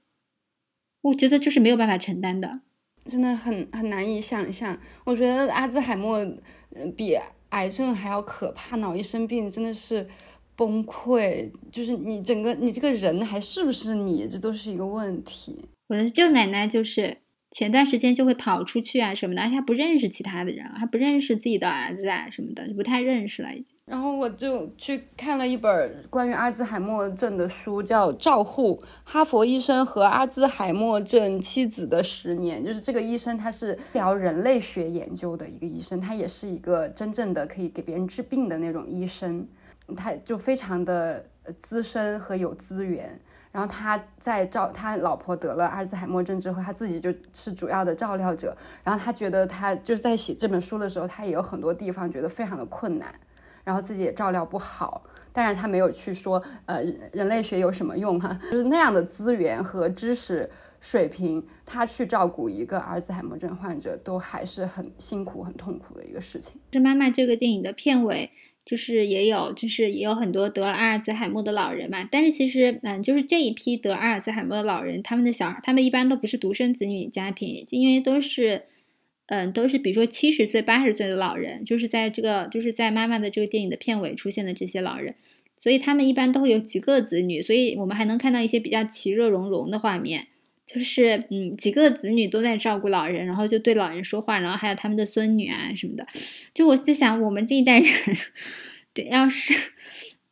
[1.02, 2.62] 我觉得就是没有办法承担的，
[3.06, 4.80] 真的很很难以想象。
[5.04, 6.18] 我觉得阿兹海默
[6.74, 7.16] 嗯比
[7.50, 10.08] 癌症还要可怕，脑一生病真的是。
[10.60, 15.64] 崩溃，就是你整个你这个人还是不是你，这都是一个问题。
[15.88, 17.16] 我的舅奶奶就是
[17.50, 23.74] 前段时间就会跑出去啊什么的，而且不认识其他的人，她不认识自己的儿子啊什么的，就不太认识了已经。
[23.86, 39.48] 然后我就去看了一本关于阿兹海默症的书，叫《照护哈佛医生和阿兹海默症妻子的十年》，就是这个医生他是聊人类学研究的一个医生，他也是一个真正的可以给别人治病的那种医生。
[39.94, 41.24] 他就非常的
[41.60, 43.18] 资深和有资源，
[43.52, 48.56] 然后他在照他老婆得了阿尔兹海默症之后，他自己就是主要的照料者。
[48.84, 53.14] 然后他觉得他就是在写这本书的时候，他也有很多地方觉得非常的困难，
[53.64, 55.02] 然后自己也照料不好。
[55.32, 56.82] 当然他没有去说，呃，
[57.12, 58.36] 人类学有什么用哈？
[58.50, 66.60] 就是那样的资源和知识水平，他去照顾一个阿尔兹海默症患者，都还是很辛苦、很痛苦的一个事情。
[66.72, 68.32] 是妈妈这个电影的片尾。
[68.64, 72.06] 就是也有，就是也有很多得了阿尔兹海默的老人嘛。
[72.10, 78.64] 但是其实，嗯，就是这一批得阿尔兹海默的老人，他们的小孩，他们一般都不是独生子女家庭，就因为都是，
[79.26, 85.14] 嗯，都是比如说七十岁、八十岁的老人，就是在这个，就是在妈妈的这个电影的片尾出现的这些老人，
[85.58, 90.28] 所以他们一般都会有几个子女，所以我们还能看到一些比较其乐融融的画面。
[90.72, 96.06] 就是嗯，几个子女都在照顾老人，然后就对老人说话，然后还有他们的孙女啊什么的。
[96.54, 97.88] 就我在想，我们这一代人，
[98.94, 99.52] 对，要是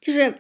[0.00, 0.32] 就是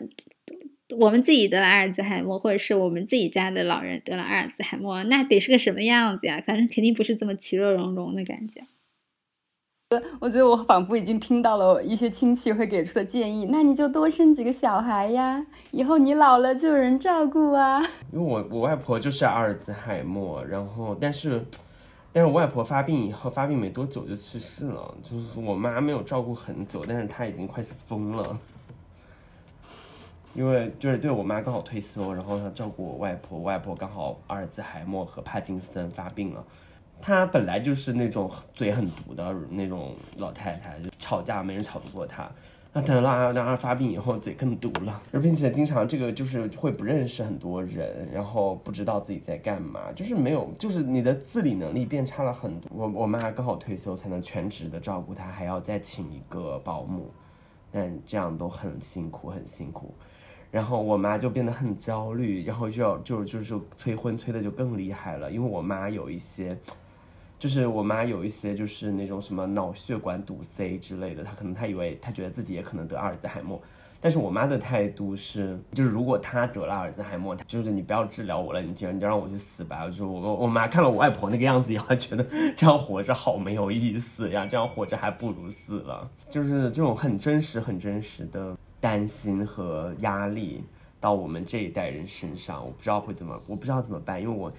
[0.96, 6.40] 我们自己得了阿尔兹海默，或者是我们自己家的老人得了阿尔兹海默，那得是个什么样子呀？
[6.46, 8.62] 反正肯定不是这么其乐融融的感觉。
[10.20, 17.80] 我觉得我仿佛已经听到了一些亲戚会给出的建议，那你就多生几个小孩呀，以后你老了就有人照顾啊。
[18.12, 21.42] 因为我我外婆就是阿尔兹海默，然后但是，
[22.12, 28.38] 但是我外婆发病以后，发病没多久就去世了，就是我妈没有照顾很久，但是她已经快疯了。
[30.34, 36.44] 因为就是对我妈刚好退休，然后她照顾我外婆，外婆刚好阿尔兹海默和帕金森发病了。
[37.00, 42.30] 她本来就是那种嘴很毒的那种老太太，就吵架没人吵得过她。
[42.70, 52.70] 那等到让她发病以后，嘴更毒了，而并且经常这个就是会不认识很多人，然后不知道自己在干嘛，就是没有，就是你的自理能力变差了很多。
[52.70, 57.10] 我我妈刚好退休，才能全职的照顾她，还要再请一个保姆，
[57.72, 59.94] 但这样都很辛苦，很辛苦。
[60.50, 66.56] 然后我妈就变得很焦虑，然后就要就就是催婚催的就更厉害了，因为我妈有一些，
[67.38, 73.60] 就是我妈有一些就是那种什么脑血管堵塞之类的，她可能她以为她觉得自己也可能得阿尔兹海默，
[74.00, 79.86] 但是我妈的态度是，就是如果她得了阿尔兹海默，就是你不要治疗我了，你就你就让我去死吧。
[79.86, 82.26] 就是我我妈看了我外婆那个样子以后，觉得
[82.56, 86.10] 这样活着好没有意思呀，这样活着还不如死了。
[86.28, 88.56] 就是这种很真实、很真实的。
[88.80, 90.62] 担心和压力
[91.00, 94.52] 到我们这一代人身上，我不知道会怎么，我不知道怎么办，因为我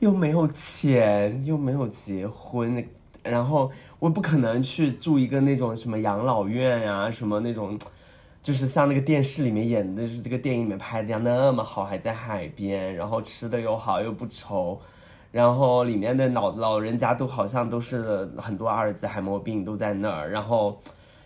[0.00, 2.86] 又没有钱，又没有结婚，
[3.22, 7.78] 然后我不可能去住一个那种什么养老院呀，什么那种，
[8.42, 14.80] 就是像那个电视里面演的，就是这个电影里面拍的样那么好，还在海边，然后吃的又好又不愁，
[15.30, 20.80] 然后里面的老老人家都好像都是很多阿尔兹海默病都在那儿，然后。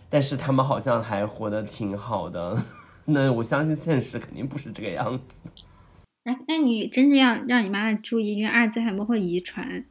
[0.09, 2.57] 但是他们好像还活得挺好的，
[3.09, 5.35] 那我相信现实肯定不是这个样子。
[6.25, 9.85] 那，那你真正要让你妈妈注意，因为阿尔兹海默会遗传。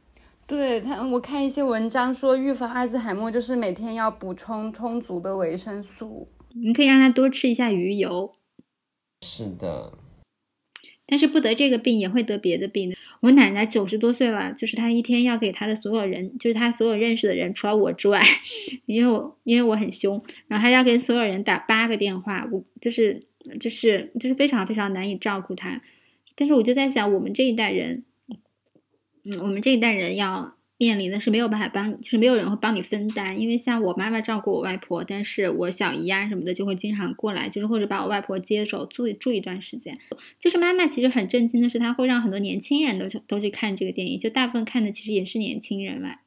[0.45, 6.27] 对他，我看一些文章说，预防阿尔兹海默就是每天要补充充足的维生素。
[6.53, 8.31] 你可以让他多吃一下鱼油。
[9.25, 9.91] 是的。
[11.07, 12.93] 但是不得这个病也会得别的病。
[13.21, 18.21] 我奶奶九十多岁了，就是她一天要给她的所有人，就是她所有认识的人，除了我之外，
[18.85, 23.23] 因为我因为我很凶，然后她要给所有人打八个电话，我就是
[23.59, 25.81] 就是就是非常非常难以照顾她。
[26.35, 28.03] 但是我就在想，我们这一代人，
[29.23, 30.56] 嗯，我们这一代人要。
[30.79, 39.97] 面临的是没有办法帮，就是没有人会帮你分担，因为像我妈妈照顾我外婆，但是我小姨啊什么的就会经常过来，就是或者把我外婆接走住住一段时间。
[40.39, 46.17] 就是妈妈其实很震惊的是，她会让很多年轻人都都去看这个电影，就大部分看的其实也是年轻人嘛。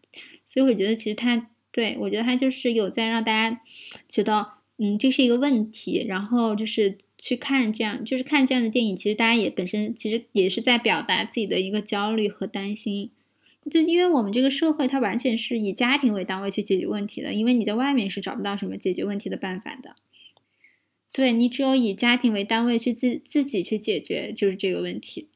[0.46, 3.60] 所以我觉得其实她对我觉得她就是有在让大家
[4.08, 4.48] 觉得，
[4.78, 13.12] 嗯，这是一个问题，然后就是去看这样，就是看这样的电影，其实大家也本身其实也是在表达自己的一个焦虑和担心。
[13.68, 19.94] 就因为我们这个社会，它完全是以家庭为单位去解决问题的，因为你在外面是找不到什么解决问题的办法的。
[21.12, 25.28] 对你只有以家庭为单位去自自己去解决，就是这个问题。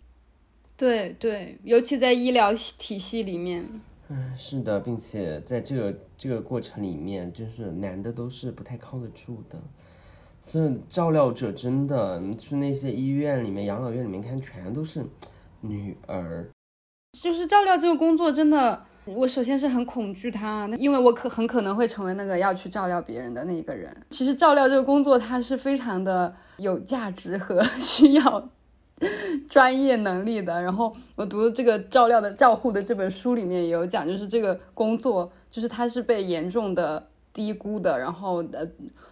[0.77, 3.69] 对对，尤其在医疗体系里面。
[4.09, 9.61] 嗯，是的，并且在这个这个过程里面，就是男的都是不太靠得住的，
[10.41, 15.05] 所以照料者真的，你去那些医院里面、养老院里面看，全都是
[15.61, 16.51] 女儿。
[17.15, 23.95] 就是照料这个工作，真的，我首先是很恐惧它，因为我可很可能会成为那个要去照料别人的那一个人。
[24.11, 28.49] 其实照料这个工作，它是非常的有价值和 需要
[29.49, 30.61] 专业能力的。
[30.61, 37.97] 然后我读的这个照料的照护的这本书里面也有讲，就是这个工作，就是它是被严重的低估的。
[37.97, 38.67] 然后呃，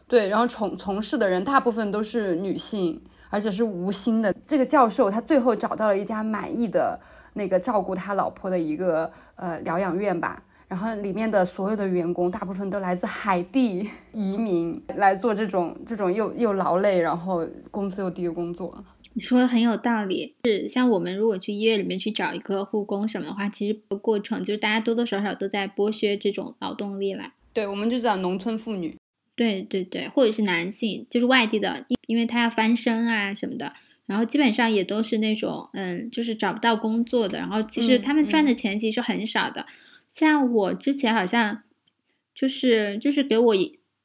[0.09, 3.01] 对，然后从从事的人大部分都是女性，
[3.31, 4.35] 而且是无薪的。
[4.45, 6.99] 这个教授他最后找到了一家满意的。
[7.35, 18.85] 那个照顾他老婆的一个呃疗养院吧，然后里面的所有的员工大部分都来自海地移民来做这种这种又又劳累然后工资又低的工作。
[19.15, 27.33] 你说的很有道理，是像我们如果去医院里面去找一个护工什么的话，其实过程就是大家多多少少都在剥削这种劳动力来。
[27.53, 28.97] 对，我们就讲农村妇女。
[29.37, 33.71] 对对对，或者是男性，就是外地的，因为他要翻身啊什么的。
[34.07, 37.39] 然后基本上也都是那种，嗯，就是找不到工作的。
[37.39, 39.65] 然后其实他们赚的钱其实很少的。
[40.09, 41.63] 像我之前好像
[42.35, 43.55] 就是就是给我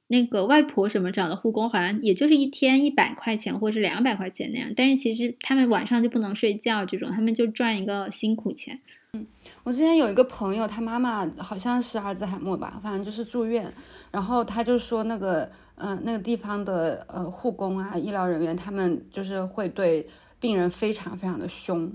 [0.08, 4.72] 那个外婆什么找的护工，好像也就是一天一百块钱或者是两百块钱那样。
[4.76, 8.80] 但是其实他们晚上就不能睡觉，这种他们就赚一个辛苦钱。
[9.14, 9.26] 嗯，
[9.64, 13.74] 我之前有一个朋友，他妈妈好像是阿尔兹海默吧，反正就是住院，
[14.12, 15.52] 然后他就说那个。
[15.80, 20.08] 嗯，那个地方的呃护工啊，医疗人员，他们就是会对
[20.40, 21.92] 病人非常非常的凶，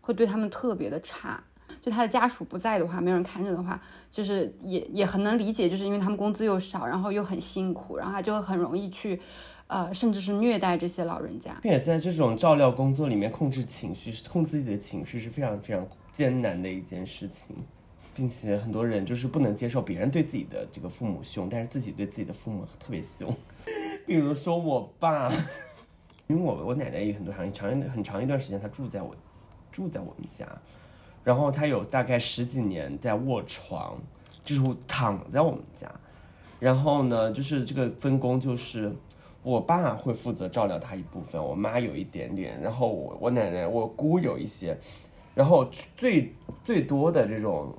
[0.00, 1.42] 会对他们特别的差。
[1.82, 3.78] 就他的家属不在的话，没有人看着的话，
[4.10, 9.20] 就是也也很能理解，就是因为他们工资又少，然后又很辛苦，然后他就很容易去，
[9.66, 11.54] 呃，甚至是虐待这些老人家。
[11.62, 17.54] 并且在这种照料工作里面，控制情绪，控制自己的情绪是非常非常艰难的一件事情。
[18.14, 23.34] 并且很多人就是不能接受别人对自己的这个父母凶，但是自己对自己的父母特别凶。
[24.06, 25.32] 比如说我爸，
[26.28, 29.16] 因为我我奶奶也很多长长很长一段时间她住在我
[29.72, 30.46] 住在我们家，
[31.24, 33.98] 然后她有大概十几年在卧床，
[34.44, 35.90] 就是躺在我们家，
[36.60, 38.94] 然后呢，就是这个分工就是
[39.42, 44.78] 我爸会负责照料她一部分，我妈有一点点，然后我我奶奶我姑有一些，
[45.34, 45.64] 然后
[45.96, 46.32] 最
[46.64, 47.76] 最多的这种。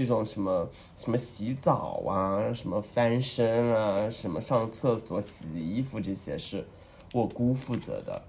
[0.00, 6.66] 这种什么什么洗澡啊，什么翻身啊，什么上厕所、洗衣服这些是
[7.12, 8.22] 我姑负责的，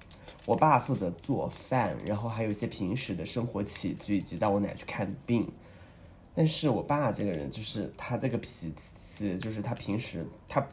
[0.46, 5.50] 我爸负责做饭，然后还有一些平时的生活起居，以及带我奶去看病。
[6.36, 10.68] 但是我爸这个人就是他这个脾气，就是他平时他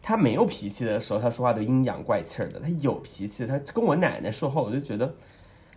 [0.00, 5.14] 他没有脾气的时候，他说话都阴阳怪气的；他有脾气，他跟我奶奶说话，我就觉得。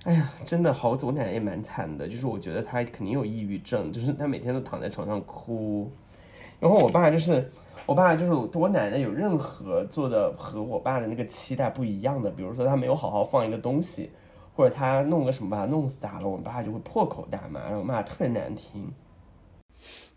[0.03, 5.89] 哎呀，真的好，我奶奶也蛮惨的，就是我觉得她肯定有抑郁症，就是她每天都躺在床上哭。
[6.59, 7.49] 然后我爸就是，
[7.85, 14.09] 我爸就是我奶奶有任何做的和我爸的那个期待不一样的，比如说他没有好好放一个东西，
[14.55, 18.91] 或者他弄个什么把它弄洒了，我爸就会破口大骂，然后骂特别难听。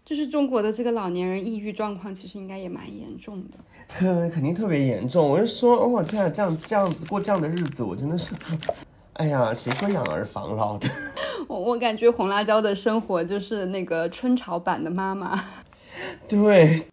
[0.04, 3.58] 就是中国的这个老年人抑郁状况，其实应该也蛮严重的。
[3.88, 8.34] 肯肯定特别严重，我就说，哦天啊，这样这样子过这样的日子，我真的是。
[9.18, 10.88] 哎呀，谁说养儿防老的？
[11.48, 15.44] 我我感觉红辣椒的生活就是那个春潮版的妈妈。
[16.28, 16.86] 对，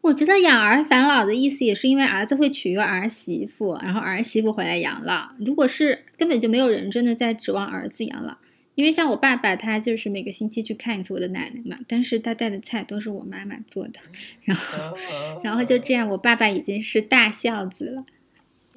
[0.00, 5.30] 我觉得养儿防老的意思也是因为儿子会娶一个儿媳妇，然后儿媳妇回来养老。
[5.38, 8.36] 如果是根本就没有人真的在指望儿子养老，
[8.74, 14.00] 因为像我爸爸，他就是每个星期去看一次我的奶奶嘛，但是他带的菜都是我妈妈做的，
[14.44, 14.96] 然后
[15.44, 18.04] 然后就这样，我爸爸已经是大孝子了。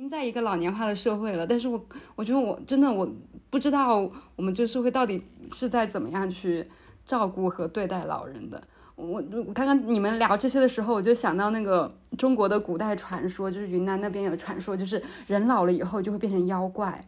[0.02, 1.80] 经在一个老年化的社会了，但是我
[2.16, 3.08] 我觉得我真的我
[3.52, 4.00] 不知道
[4.36, 5.24] 我们这个社会到底
[5.54, 6.68] 是在怎么样去
[7.06, 8.60] 照顾和对待老人的。
[8.96, 17.00] 我我刚刚你们聊这些的时候，我就想到那个中国的古代传说，就是云南那边有传说，就是人老了以后就会变成妖怪，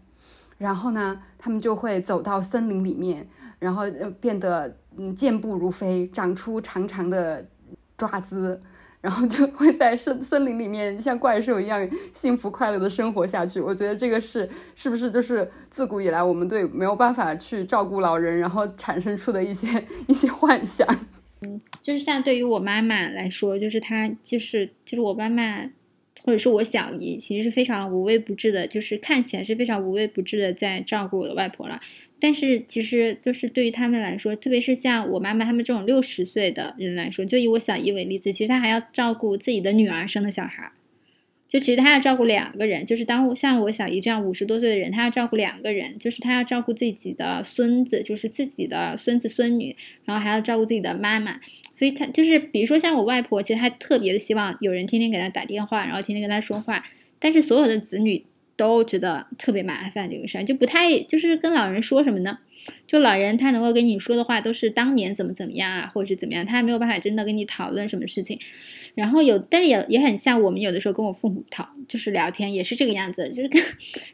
[0.60, 3.28] 然后呢，他们就会走到森林里面，
[3.58, 3.89] 然后
[4.22, 7.44] 变得嗯健步如飞，长出长长的
[7.98, 8.62] 爪子。
[9.04, 13.60] 然后就会在森森林里面像怪兽一样幸福快乐的生活下去。
[13.60, 19.68] 我觉得这个是是不是就是自古以来我们对没有办法去照顾老人，然后产生出的一些
[20.08, 20.88] 一些幻想。
[21.41, 25.66] 嗯，就是像对于我妈妈来说，就是她就是就是我妈妈
[26.24, 31.78] 或者是我小姨，其实是非常无微不至的，就是看起来是非常无微不至的在照顾我的外婆了。
[32.24, 40.71] 但是其实就是对于他们来说，特别是像我妈妈他们这种六十岁的人来说，就以我小姨为例子，其实她还要照顾自己的女儿生的小孩，
[41.49, 51.41] 就其实她要照顾两个人，就是当像我小姨这样五十多岁的人，她要照顾两个人，就是她要照顾自己的孙子，就是自己的孙子孙女，然后还要照顾自己的妈妈，
[51.76, 56.86] 所以她就是比如说像我外婆，其实她特别的希望有人天天给她打电话，然后天天跟她说话，
[57.19, 58.24] 但是所有的子女。
[58.56, 62.39] 都觉得特别麻烦这个事儿，就不太就是跟老人说什么呢？
[62.88, 68.39] 就老人他能够跟你说的话都是当年怎么怎么样啊，或者是怎么样，他还没有办法真的跟你讨论什么事情。
[68.96, 73.62] 然后有，但是也也很像我们有的时候跟我父母讨，就是聊天也是这个样子，就是跟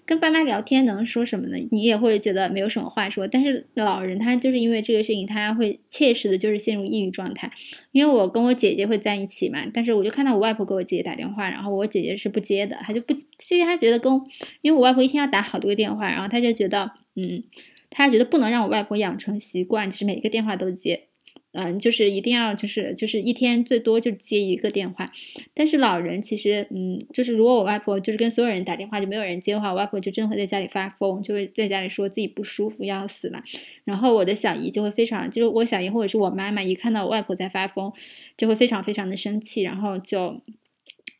[0.05, 1.57] 跟爸妈聊天能说什么呢？
[1.71, 3.27] 你也会觉得没有什么话说。
[3.27, 7.51] 但是老人他就是因为这个事情，他会切实的就是陷入抑郁状态。
[7.91, 14.13] 因为我跟我姐姐会在一起嘛，但是我就看到我外婆给我姐姐打电话，然后我姐姐是不接的，她就不，其实她觉得跟，
[14.61, 17.43] 因为我外婆一天要打好多个电话，然后她就觉得，嗯，
[17.89, 21.08] 她觉得不能让我外婆养成习惯，就是每个电话都接。
[21.51, 25.11] 嗯，就是一定要，就是就是一天最多就接一个电话，
[25.53, 33.41] 但是老人其实，嗯，就是如果我外婆就是跟所有人打电话就没有人接的话，我外婆就真的会在家里发疯，就会在家里说自己不舒服要死了，
[33.83, 37.91] 然后我的小姨就会非常，就是我小姨或者是我妈妈一看到我外婆在发疯，
[38.37, 40.41] 就会非常非常的生气，然后就。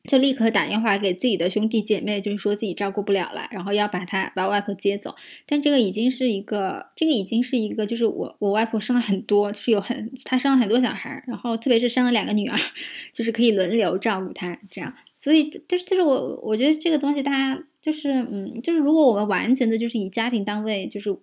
[0.10, 5.14] 就立刻打电话给自己的兄弟姐妹，就是说自己照顾不了了，然后要把他把外婆接走。
[5.46, 12.58] 但这个已经是一个，这个已经是一个，就是我我外婆生了很多，就是有很她生了很多小孩，然后特别是生了两个女儿，
[13.14, 14.92] 就是可以轮流照顾她这样。
[15.16, 21.16] 所以，就是就是我我觉得这个东西，大家就是嗯，就是如果我们完全的就是以家庭单位，就是。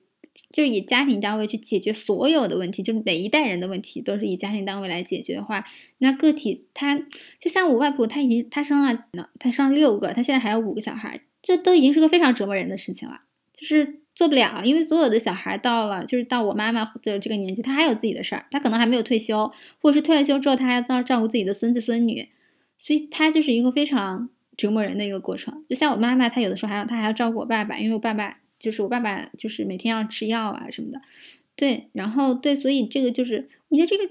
[0.52, 5.64] 就是以家庭单位去解决所有的问题，就是每一代人的问题都是以家庭单位来解决的话，
[5.98, 6.98] 那个体他
[7.40, 13.18] 就像我外婆，她已经她生了呢，她生了六个，她现在还有五个小孩，这都已经是个非常折磨人的事情了，
[13.54, 22.28] 就是做不了，因为所有的小孩到了就是到我妈妈的这个年纪，她还有自己的事儿，她可能还没有退休，或者是退了休之后，她还要照顾自己的孙子孙女，
[22.78, 25.62] 所以她就是一个非常折磨人的一个过程。
[25.68, 28.38] 就像我妈妈，她有的时候还要她还要照顾我爸爸，因为我爸爸。
[28.58, 31.00] 就是我爸爸，就是每天要吃药啊什么的，
[31.54, 34.08] 对，然后对，所以这个就是，我觉得这个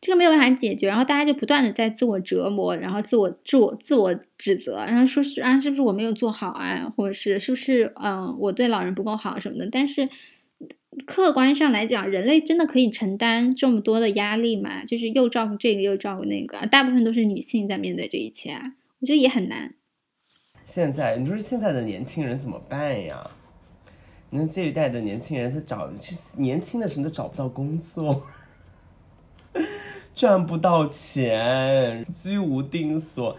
[0.00, 9.68] 这个没有办法解决，然后大家就不断的在自我折磨，然后自我自我自我指责，然后说是啊，是不是我没有做好啊，或者是是不是嗯我对老人不够好什么的？
[9.70, 10.08] 但是
[11.06, 14.84] 客观上来讲，人类真的可以承担这么多的压力吗？
[14.84, 18.62] 就是又照顾这个又照顾那个，大部分都是女性在面对这一切啊，
[19.00, 19.74] 我觉得也很难。
[20.64, 23.28] 现在你说现在的年轻人怎么办呀？
[24.36, 28.22] 那这一代的年轻人，他找其实年轻的时候都找不到工作。
[30.12, 33.36] 赚不到钱，居无定所。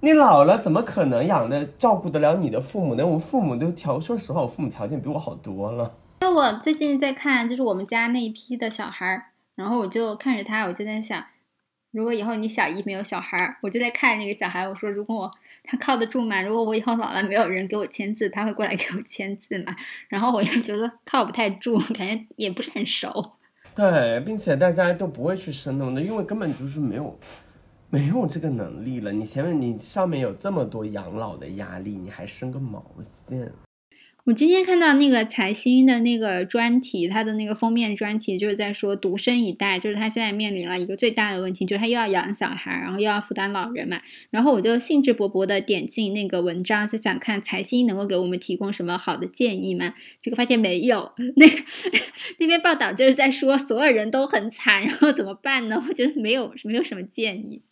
[0.00, 3.06] 你老了怎么可能养的照顾得了你的父母呢？
[3.06, 5.92] 我父母都条，说实话，我父母条件比我好多了。
[6.20, 11.24] 那我最近在看，就是我们家那一批的小孩儿，然后我就看着他，我就在想，
[11.92, 15.30] 如果以后你小姨没有小孩儿，我就在看那个小孩，我说如果我
[15.64, 16.40] 他靠得住吗？
[16.42, 19.74] 如果我以后老了没有人给我签字，他会过来给我签字吗？
[20.08, 23.32] 然后我又觉得靠不太住，感觉也不是很熟。
[23.74, 27.18] 对，并且大家都不会去生那么多，因为根本就是没有
[27.88, 29.12] 没有这个能力了。
[29.12, 32.84] 你前面你上面有这么多养老的压力，你还生个毛
[33.28, 33.52] 线？
[34.24, 43.98] 我今天看到那个财新的那个专题，他的那个封面专题就是在说独生一代，就是他现在面临了一个最大的问题，就是他又要养小孩，然后又要负担老人嘛。
[44.30, 49.94] 然后我就兴致勃勃的点进那个文章，就想看财新能够给我们提供什么好的建议嘛。
[50.20, 51.46] 结果发现没有， 那
[52.38, 55.82] 那边报道就是在说所有人都很惨，然后怎么办呢？
[55.88, 57.62] 我觉得没有没有什么建议。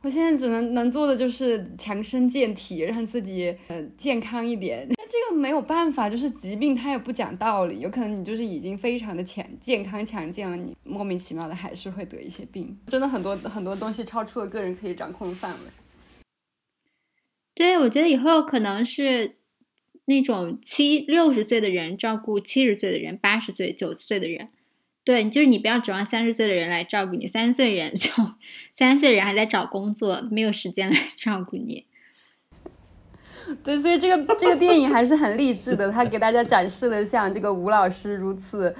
[0.00, 4.86] 我现在只能能做的就是强身健体，让自己呃健康一点。
[4.96, 12.78] 但这个没有办法，就是疾病它也不讲道理，有可能你就是已经非常的强健康强健了，你莫名其妙的还是会得一些病。
[12.86, 15.58] 真的很多很多东西超出了个人可以掌控的范围。
[17.54, 19.36] 对，我觉得以后可能是
[20.04, 24.46] 那种七六十岁的人照顾七十岁的人，八十岁九十岁的人。
[25.08, 28.10] 对，就是你不要指望三十岁的人来照顾你，三十岁人就
[28.74, 31.86] 三十岁人还在找工作，没有时间来 照顾你。
[33.64, 38.76] 对，所以这个这个电影还是很励志的，他给大家展示了像这个吴老师如此。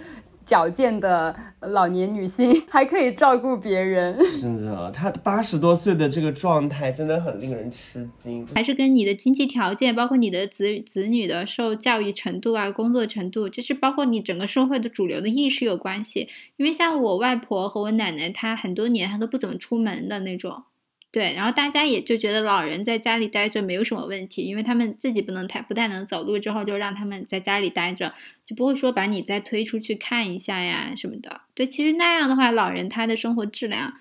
[0.48, 8.46] 矫健的老年女性 还可以照顾别人，是的，她八十多岁的这个状态真的很令人吃惊。
[8.54, 16.28] 还是跟你的经济条件，包括你的子子女的受教育程度啊，工作程度，就是包括你整个社会的主流的意识有关系。
[16.56, 20.62] 因为像我外婆和我奶奶，她很多年她都不怎么出门的那种。
[21.10, 28.12] 对，然后大家也就觉得老人在家里待着没有什么问题，因为他们自己不能太不太能走路，之后就让他们在家里待着，
[28.44, 31.40] 就不会说把你再推出去看一下呀什么的。
[31.54, 33.94] 对，其实那样的话，老人他的生活质量，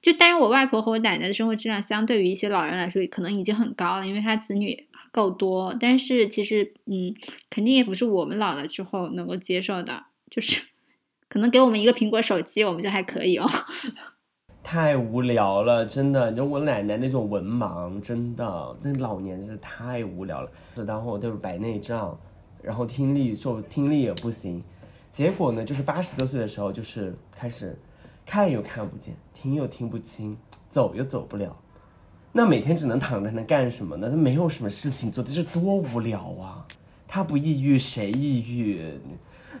[0.00, 5.76] 就当然我外婆和我奶奶的生活质量，相对于一些老人来说，可能已经很高了，因为他子女够多。
[5.80, 7.12] 但是其实，嗯，
[7.50, 10.62] 肯定也不是我们老了之后能够接受的，就是
[11.28, 13.50] 可能给我们一个苹果手机，我们就还可以哦。
[14.62, 20.50] 太无聊了，真的，就我奶奶那种文盲，真的，那老年真是太无聊了。
[20.86, 22.16] 然后都是白内障，
[22.62, 24.62] 然后听力就听力也不行，
[25.10, 27.76] 结果呢，就是八十多岁的时候，就是开始
[28.24, 30.36] 看又看不见，听又听不清，
[30.70, 31.56] 走又走不了，
[32.30, 34.08] 那每天只能躺着，能干什么呢？
[34.08, 36.66] 他没有什么事情做，这是多无聊啊！
[37.06, 38.94] 他不抑郁谁抑郁？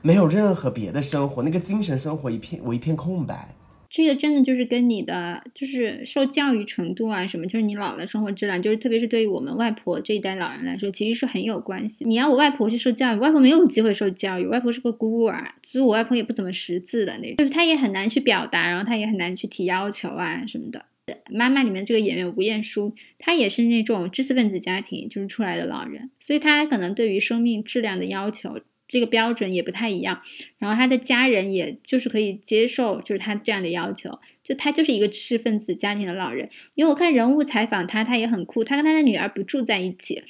[0.00, 3.54] 没有任何别的生活，那个精神生活一片我一片空白。
[3.92, 12.02] 这个真的就是跟你的就是受教育程度啊什么，就是你老了生活质量，就是特别是对于我们外婆这一代老人来说，其实是很有关系。
[12.06, 20.86] 你要我外婆去受教育，外婆没有机会受教育，外婆是个孤儿，所以我外婆也不怎么识字的那种，就是她也很难去表达，然后她也很难去提要求啊什么的。
[21.30, 28.56] 妈妈里面这个演员吴彦姝，她也是那种知识分子家庭就是出来的老人，所以她可能对于生命质量的要求。
[28.92, 30.20] 这个标准也不太一样，
[30.58, 36.46] 然后他的家人也就是可以接受，就是他这样的要求，就他就是一个知识分子家庭的老人。
[36.74, 40.22] 因为我看人物采访他，他也很酷，他跟他的女儿不住在一起，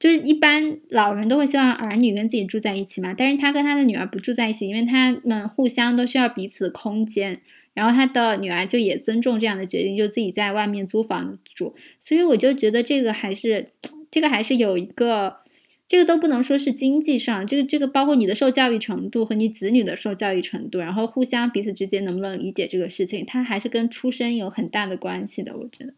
[0.00, 7.42] 就是一般老人都会希望儿女跟自己住在一起嘛，但是他跟他的女儿不住在一起，因为他们互相都需要彼此的空间，
[7.74, 13.72] 然后他的女儿就也尊重这样的决定，就自己在外面租房住，所以我就觉得这个还是
[14.10, 15.44] 这个还是有一个。
[15.88, 25.56] 这个都不能说是经济上，这个这个包括你的受教育程度和你子女的受教育程度，然后互相彼此之间能不能理解这个事情，它还是跟出身有很大的关系的。
[25.56, 25.94] 我觉得，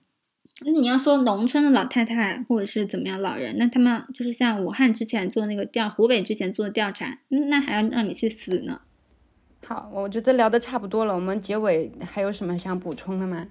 [0.67, 8.83] 那你要说农村的老太太或者是怎么样老人，那他们就是像武汉之前做那个调，湖北之前做的调查，那还要让你去死呢？
[9.67, 13.49] 好，我觉得聊的差不多了，我们结尾还有什么想补充的吗？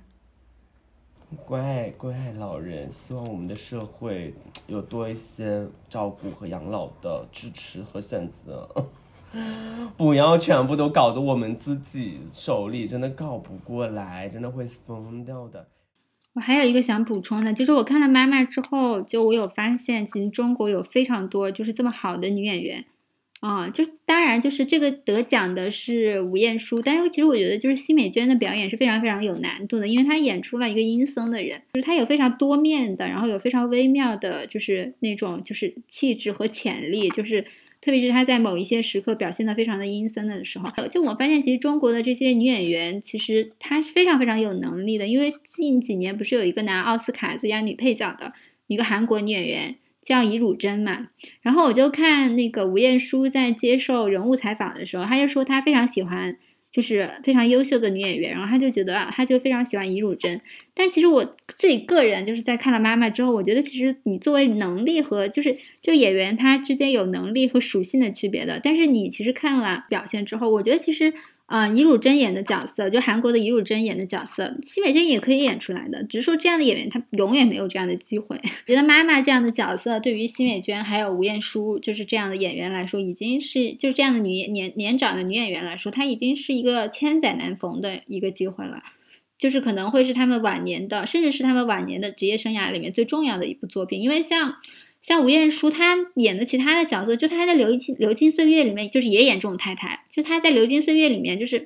[1.46, 4.34] 关爱关爱老人，希望我们的社会
[4.68, 8.70] 有多一些照顾和养老的支持和选择。
[9.98, 15.68] 不要全部都搞得我们自己手里，真的搞不过来，真的会疯掉的。
[16.34, 22.86] 我还有一个想补充的，就是我看了《妈妈》之后，就我有发现，其实中国有非常多就是这么好的女演员。
[23.40, 37.46] 啊，就当然就是这个得奖的是吴彦姝，但是其实我觉得就是奚美娟的表演是非常非常有难度的，因为她演出了一个阴森的人，就是她有非常多面的，然后有非常微妙的，就是那种就是气质和潜力，就是
[37.80, 48.34] 特别是她在某一些时刻表现的非常的阴森的时候，就我发现其实中国的这些女演员其实她是非常非常有能力的，因为近几年不是有一个拿奥斯卡最佳女配角的
[48.66, 49.76] 一个韩国女演员。
[50.08, 51.10] 叫尹汝贞嘛，
[51.42, 56.38] 然后我就看那个吴彦姝在接受人物采访的时候，他就说他非常喜欢，
[56.72, 60.40] 就是非常优秀的女演员，然后他就觉得啊，他就非常喜欢尹汝贞。
[60.74, 71.14] 但其实我自己个人就是在看了妈妈之后，我觉得其实你作为能力和就是就演员他之间有能力和属性的区别的，但是你其实看了表现之后，我觉得其实。
[71.48, 78.38] 啊，尹汝贞演的角色，就韩国的尹汝贞演的角色，奚美娟也可以演出来的，只是说这样的演员她永远没有这样的机会。
[78.68, 88.84] 觉得妈妈这样的角色，对于奚美娟还有吴彦姝，就是这样的演员来说，已经是就是这样的女年年长的女演员来说，她已经是一个千载难逢的一个机会了，
[89.38, 94.56] 就是可能会是他们晚年的，甚至是他们晚年的职业生涯里面最重要的一部作品，因为像。
[95.08, 100.04] 像吴彦姝，她演的其他的角色，就她在《流金流金岁月》里面，就是也演这种太太。
[100.10, 101.64] 就她在《流金岁月》里面，就是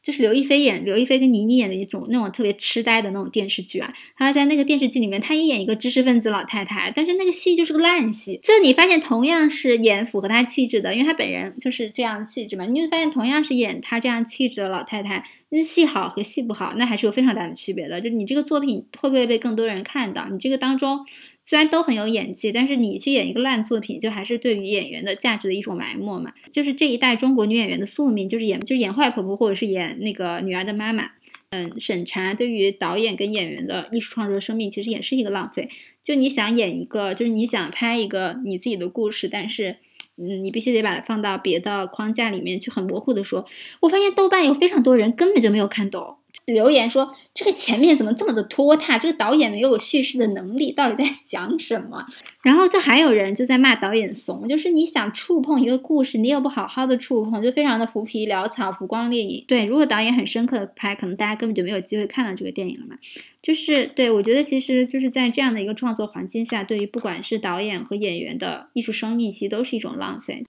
[0.00, 3.90] 就是刘亦菲演刘亦菲跟倪妮演的一种那种特别痴呆的那种电视剧啊。
[4.16, 8.38] 她在那个电视剧里面，她也演一个知识分子老太太，但是那个戏就是个烂戏。
[8.40, 18.00] 就你发现，同样是演符合她气质的，因为她本人就是这样气质嘛，你会发现同样是演她这样气质的老太太，那戏好和戏不好，那还是有非常大的区别的。
[18.00, 20.28] 就是你这个作品会不会被更多人看到？
[20.28, 21.04] 你这个当中。
[21.44, 26.32] 虽然都很有演技，但是你去演一个烂作品，就还是对于演员的价值的一种埋没嘛。
[26.50, 31.10] 就是这一代中国女演员的宿命，就是演就是演坏婆婆，或者是演那个女儿的妈妈。
[31.50, 35.68] 嗯，审查对于导演跟演员的艺术创作生命，其实也是一个浪费。
[36.02, 39.76] 就你想演一个，就是你想拍一个你自己的故事，但是，
[40.16, 43.46] 嗯，你必须得把它放到别的框架里面去，很模糊的说。
[43.80, 46.16] 我发现豆瓣有非常多人根本就没有看懂。
[46.46, 48.98] 留言说：“这个前面怎么这么的拖沓？
[48.98, 52.06] 这个导演没有叙事的能力，到底在讲什么？”
[52.44, 59.44] 然后就还有人就在骂导演怂，就是你想触碰一个故事，你又不好好的触碰，就非常的浮皮潦草、浮光掠影。
[59.48, 62.96] 对，如果导演很深刻的拍，可能大家根本就没有机会看到这个电影了嘛。
[63.40, 70.44] 就是对我觉得，其实就是在这样的一个创作环境下，对于不管是导演和演员的艺术生命，其实都是一种浪费。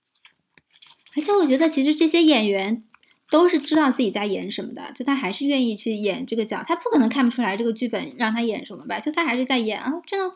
[1.16, 2.84] 而且我觉得，其实这些演员。
[3.30, 9.00] 都是知道自己在演什么的，就他还是愿意去演这个角，他不可能看不出来这个剧本让他演什么吧？
[9.00, 10.36] 就他还是在演啊，真的，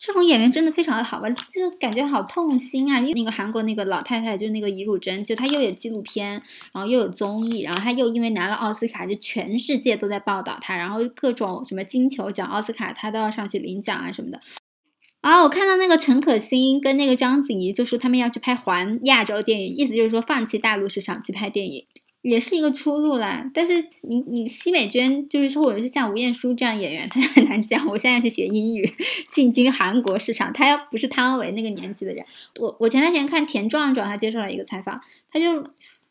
[0.00, 1.30] 这种演员真的非常的好吧？
[1.30, 3.00] 就感觉好痛心啊！
[3.00, 6.30] 因为那个韩国那个老太太，就那个尹汝贞，就她又有纪录片，
[6.72, 14.38] 然后又有综艺，然后她又因为拿了奥斯卡，就全世界都在报道她，然后各种什么金球奖、奥斯卡，她都要上去领奖啊什么的。
[15.20, 21.84] 啊，我看到那个陈可辛跟那个章子怡就说他们要去拍环亚洲电影，意思就是说放弃大陆市场去拍电影，
[22.22, 23.44] 也是一个出路啦。
[23.52, 23.74] 但是
[24.08, 27.86] 你你奚美娟就是说，或者是像吴彦姝这样演员，她很难讲。
[27.88, 28.90] 我现在要去学英语，
[29.28, 32.24] 进军韩国市场，她要不是汤唯那个年纪的人，
[32.58, 34.98] 我我前段时间看田壮壮，他接受了一个采访，
[35.30, 35.62] 他就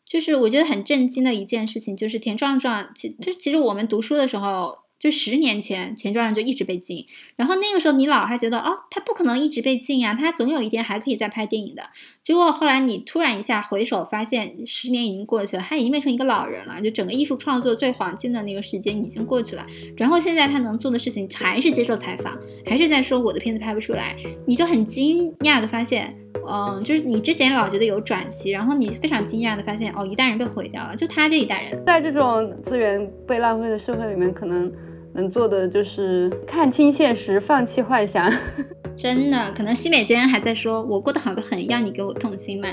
[0.04, 4.78] 就是我觉得很震惊的一件事情，就是田壮壮，其就其实我们读书的时候。
[5.00, 11.82] 就十年前，钱壮壮就一直被禁，然后那个时候你老还觉得哦，他不可能一直被禁呀，他总有一天还可以再拍电影的。
[12.22, 19.64] 结果后来你突然一下回首，发现十年已经过去了，他已经变成一个老人了，就整个艺术创作最黄金的那个时间已经过去了。
[19.96, 24.14] 然后现在他能做的事情还是接受采访，还是在说我的片子拍不出来，
[24.46, 26.14] 你就很惊讶的发现，
[26.46, 34.70] 嗯，就是你之前老觉得有转机，然后你非常惊讶的发现，哦，一代人被毁掉了，就他这一代人，在这种资源被浪费的社会里面，可能。
[35.14, 38.32] 能做的就是看清现实，放弃幻想。
[38.96, 42.68] 真的，可能西美娟还在说：“我过得好的很，要你给我痛心吗？”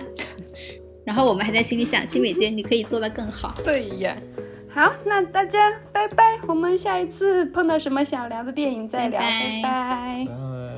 [1.05, 3.53] 然后我们还在心里想：西美娟，你可以做得更好。
[3.63, 4.15] 对呀。
[4.69, 10.76] 好，那大家拜拜，我们下一次碰到什么想聊的电影再聊，拜拜。